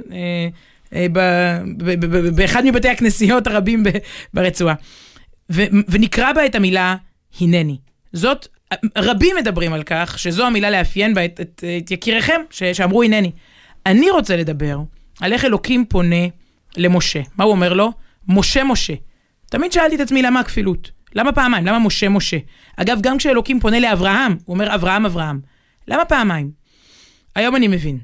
[0.95, 1.07] אה,
[2.35, 3.83] באחד מבתי הכנסיות הרבים
[4.35, 4.75] ברצועה.
[5.89, 6.97] ונקרא בה את המילה
[7.41, 7.77] הנני.
[8.13, 8.49] זאת,
[8.97, 13.31] רבים מדברים על כך שזו המילה לאפיין בה את, את, את יקיריכם, ש, שאמרו הנני.
[13.87, 14.79] אני רוצה לדבר
[15.21, 16.27] על איך אלוקים פונה
[16.77, 17.21] למשה.
[17.37, 17.93] מה הוא אומר לו?
[18.29, 18.95] משה משה.
[19.47, 20.91] תמיד שאלתי את עצמי למה הכפילות?
[21.15, 21.67] למה פעמיים?
[21.67, 22.37] למה משה משה?
[22.77, 25.41] אגב, גם כשאלוקים פונה לאברהם, הוא אומר אברהם אברהם.
[25.89, 26.51] למה פעמיים?
[27.35, 27.99] היום אני מבין.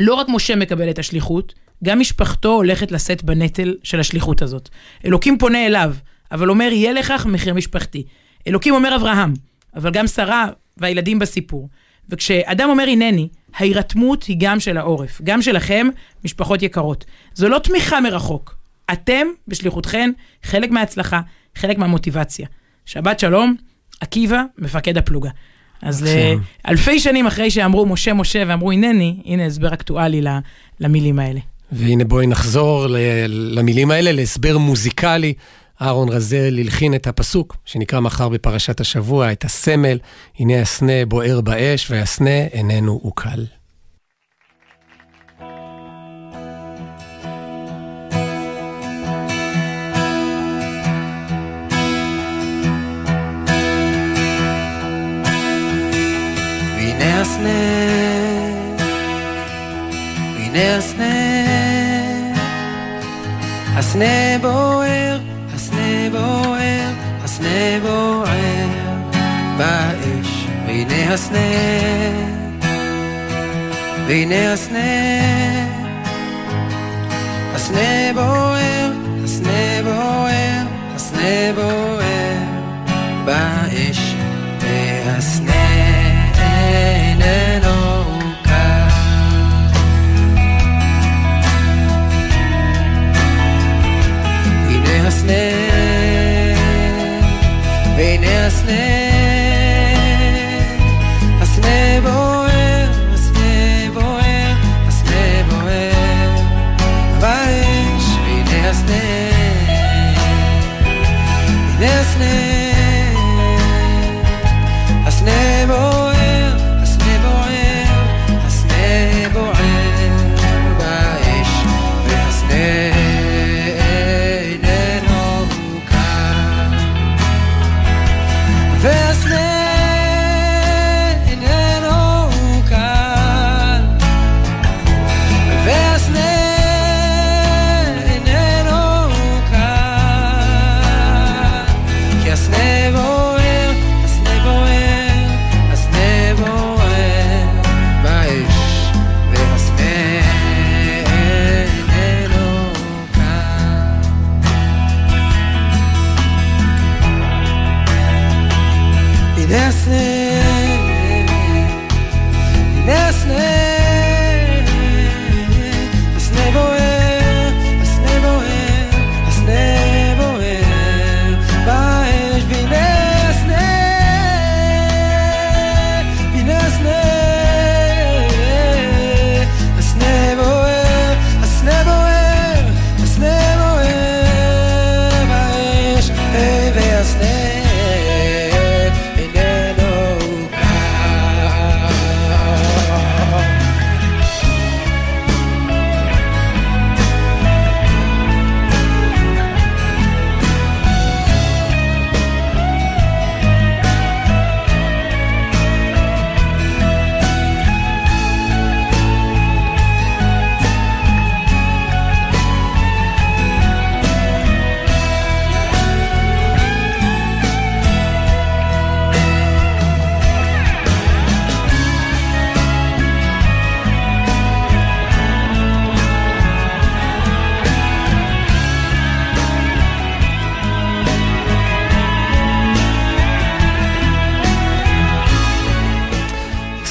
[0.00, 1.54] לא רק משה מקבל את השליחות,
[1.84, 4.68] גם משפחתו הולכת לשאת בנטל של השליחות הזאת.
[5.04, 5.94] אלוקים פונה אליו,
[6.32, 8.04] אבל אומר, יהיה לכך מחיר משפחתי.
[8.46, 9.34] אלוקים אומר אברהם,
[9.76, 11.68] אבל גם שרה והילדים בסיפור.
[12.08, 15.88] וכשאדם אומר הנני, ההירתמות היא גם של העורף, גם שלכם,
[16.24, 17.04] משפחות יקרות.
[17.34, 18.54] זו לא תמיכה מרחוק.
[18.92, 20.10] אתם, בשליחותכם,
[20.42, 21.20] חלק מההצלחה,
[21.54, 22.46] חלק מהמוטיבציה.
[22.86, 23.56] שבת שלום,
[24.00, 25.30] עקיבא, מפקד הפלוגה.
[25.82, 26.08] אז
[26.68, 30.22] אלפי שנים אחרי שאמרו משה משה ואמרו הנני, הנה הסבר אקטואלי
[30.80, 31.40] למילים האלה.
[31.72, 32.86] והנה בואי נחזור
[33.28, 35.34] למילים האלה, להסבר מוזיקלי.
[35.82, 39.98] אהרון רזל הלחין את הפסוק שנקרא מחר בפרשת השבוע, את הסמל,
[40.38, 43.44] הנה הסנה בוער באש והסנה איננו עוקל.
[56.76, 57.58] והנה הסנה,
[60.34, 61.27] והנה הסנה
[63.78, 65.18] הסנה בוער,
[65.54, 66.92] הסנה בוער,
[67.24, 68.68] הסנה בוער
[69.58, 71.38] באש, והנה הסנה,
[74.06, 74.78] והנה הסנה,
[77.54, 78.92] הסנה בוער,
[79.24, 82.44] הסנה בוער, הסנה בוער
[83.24, 84.14] באש,
[84.60, 85.68] והסנה
[86.38, 87.97] איננו
[95.28, 96.54] הסנה,
[97.96, 99.07] והנה הסנה,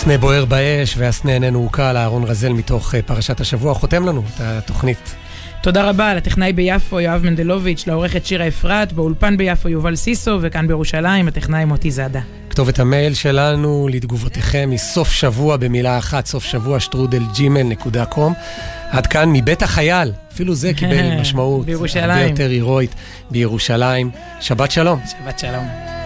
[0.07, 4.41] סנה בוער באש והסנה איננו הוקל, אהרון רזל מתוך אה, פרשת השבוע, חותם לנו את
[4.41, 5.15] התוכנית.
[5.61, 11.27] תודה רבה לטכנאי ביפו יואב מנדלוביץ', לעורכת שירה אפרת, באולפן ביפו יובל סיסו, וכאן בירושלים
[11.27, 12.19] הטכנאי מוטי זאדה.
[12.49, 18.33] כתובת המייל שלנו לתגובותיכם היא סוף שבוע במילה אחת, סוף שבוע שטרודל ג'ימל נקודה קום.
[18.89, 22.09] עד כאן מבית החייל, אפילו זה קיבל משמעות בירושלים.
[22.09, 22.95] הרבה יותר הירואית
[23.31, 24.09] בירושלים.
[24.39, 24.99] שבת שלום.
[25.05, 25.96] שבת שלום.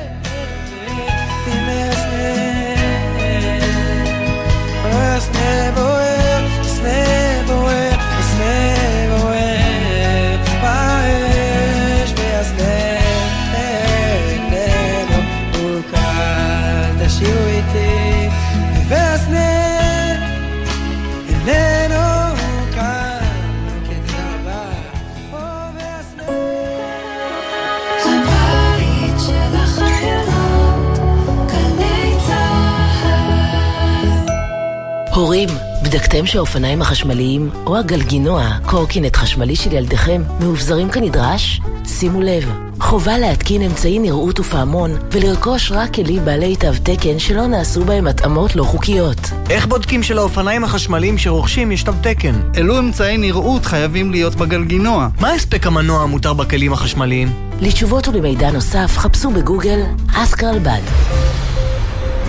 [35.91, 41.61] בדקתם שהאופניים החשמליים או הגלגינוע, קורקינט חשמלי של ילדיכם, מאובזרים כנדרש?
[41.85, 47.85] שימו לב, חובה להתקין אמצעי נראות ופעמון ולרכוש רק כלים בעלי תו תקן שלא נעשו
[47.85, 49.17] בהם התאמות לא חוקיות.
[49.49, 52.41] איך בודקים שלאופניים החשמליים שרוכשים יש תו תקן?
[52.57, 55.07] אילו אמצעי נראות חייבים להיות בגלגינוע?
[55.19, 57.27] מה הספק המנוע המותר בכלים החשמליים?
[57.61, 59.79] לתשובות ולמידע נוסף חפשו בגוגל
[60.13, 60.81] אסק רלב"ד.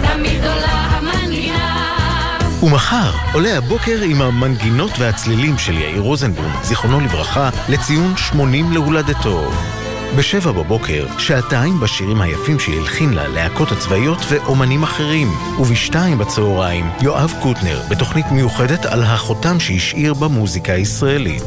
[0.03, 0.92] תמיד עולה.
[2.63, 9.51] ומחר עולה הבוקר עם המנגינות והצלילים של יאיר רוזנבלום, זיכרונו לברכה, לציון 80 להולדתו.
[10.17, 15.29] בשבע בבוקר, שעתיים בשירים היפים שהלחין ללהקות הצבאיות ואומנים אחרים.
[15.59, 21.43] ובשתיים בצהריים, יואב קוטנר, בתוכנית מיוחדת על החותם שהשאיר במוזיקה הישראלית.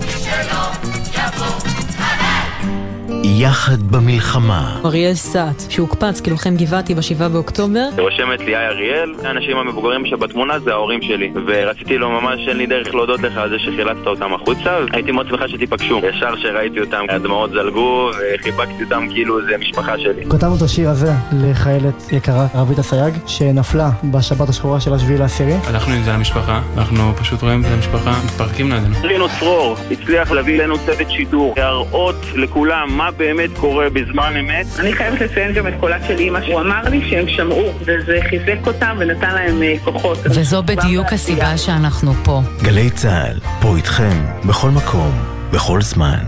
[3.28, 4.80] יחד במלחמה.
[4.86, 7.88] אריאל סאט, שהוקפץ כלוחם גבעתי ב-7 באוקטובר.
[7.98, 12.96] רושמת ליאי אריאל, האנשים המבוגרים שבתמונה זה ההורים שלי ורציתי לו ממש אין לי דרך
[12.96, 17.50] להודות לך על זה שחילצת אותם החוצה הייתי מאוד שמחה שתיפגשו ישר שראיתי אותם הדמעות
[17.50, 23.14] זלגו וחיבקתי אותם כאילו זה משפחה שלי כתבנו את השיר הזה לחיילת יקרה, רבית אסייג,
[23.28, 25.54] שנפלה בשבת השחורה של השביעי לעשירי.
[25.68, 28.96] הלכנו עם זה למשפחה, אנחנו פשוט רואים את המשפחה מתפרקים לידינו.
[29.04, 34.66] רינו צרור הצליח להביא אלינו צוות שידור, להראות לכולם מה באמת קורה בזמן אמת.
[34.80, 38.68] אני חייבת לציין גם את קולה של אימא, הוא אמר לי שהם שמעו, וזה חיזק
[38.68, 40.18] אותם ונתן להם אה, כוחות.
[40.26, 42.42] וזו בדיוק הסיבה שאנחנו פה.
[42.64, 45.12] גלי צה"ל, פה איתכם, בכל מקום,
[45.52, 46.24] בכל זמן.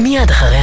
[0.00, 0.56] מיד אחרי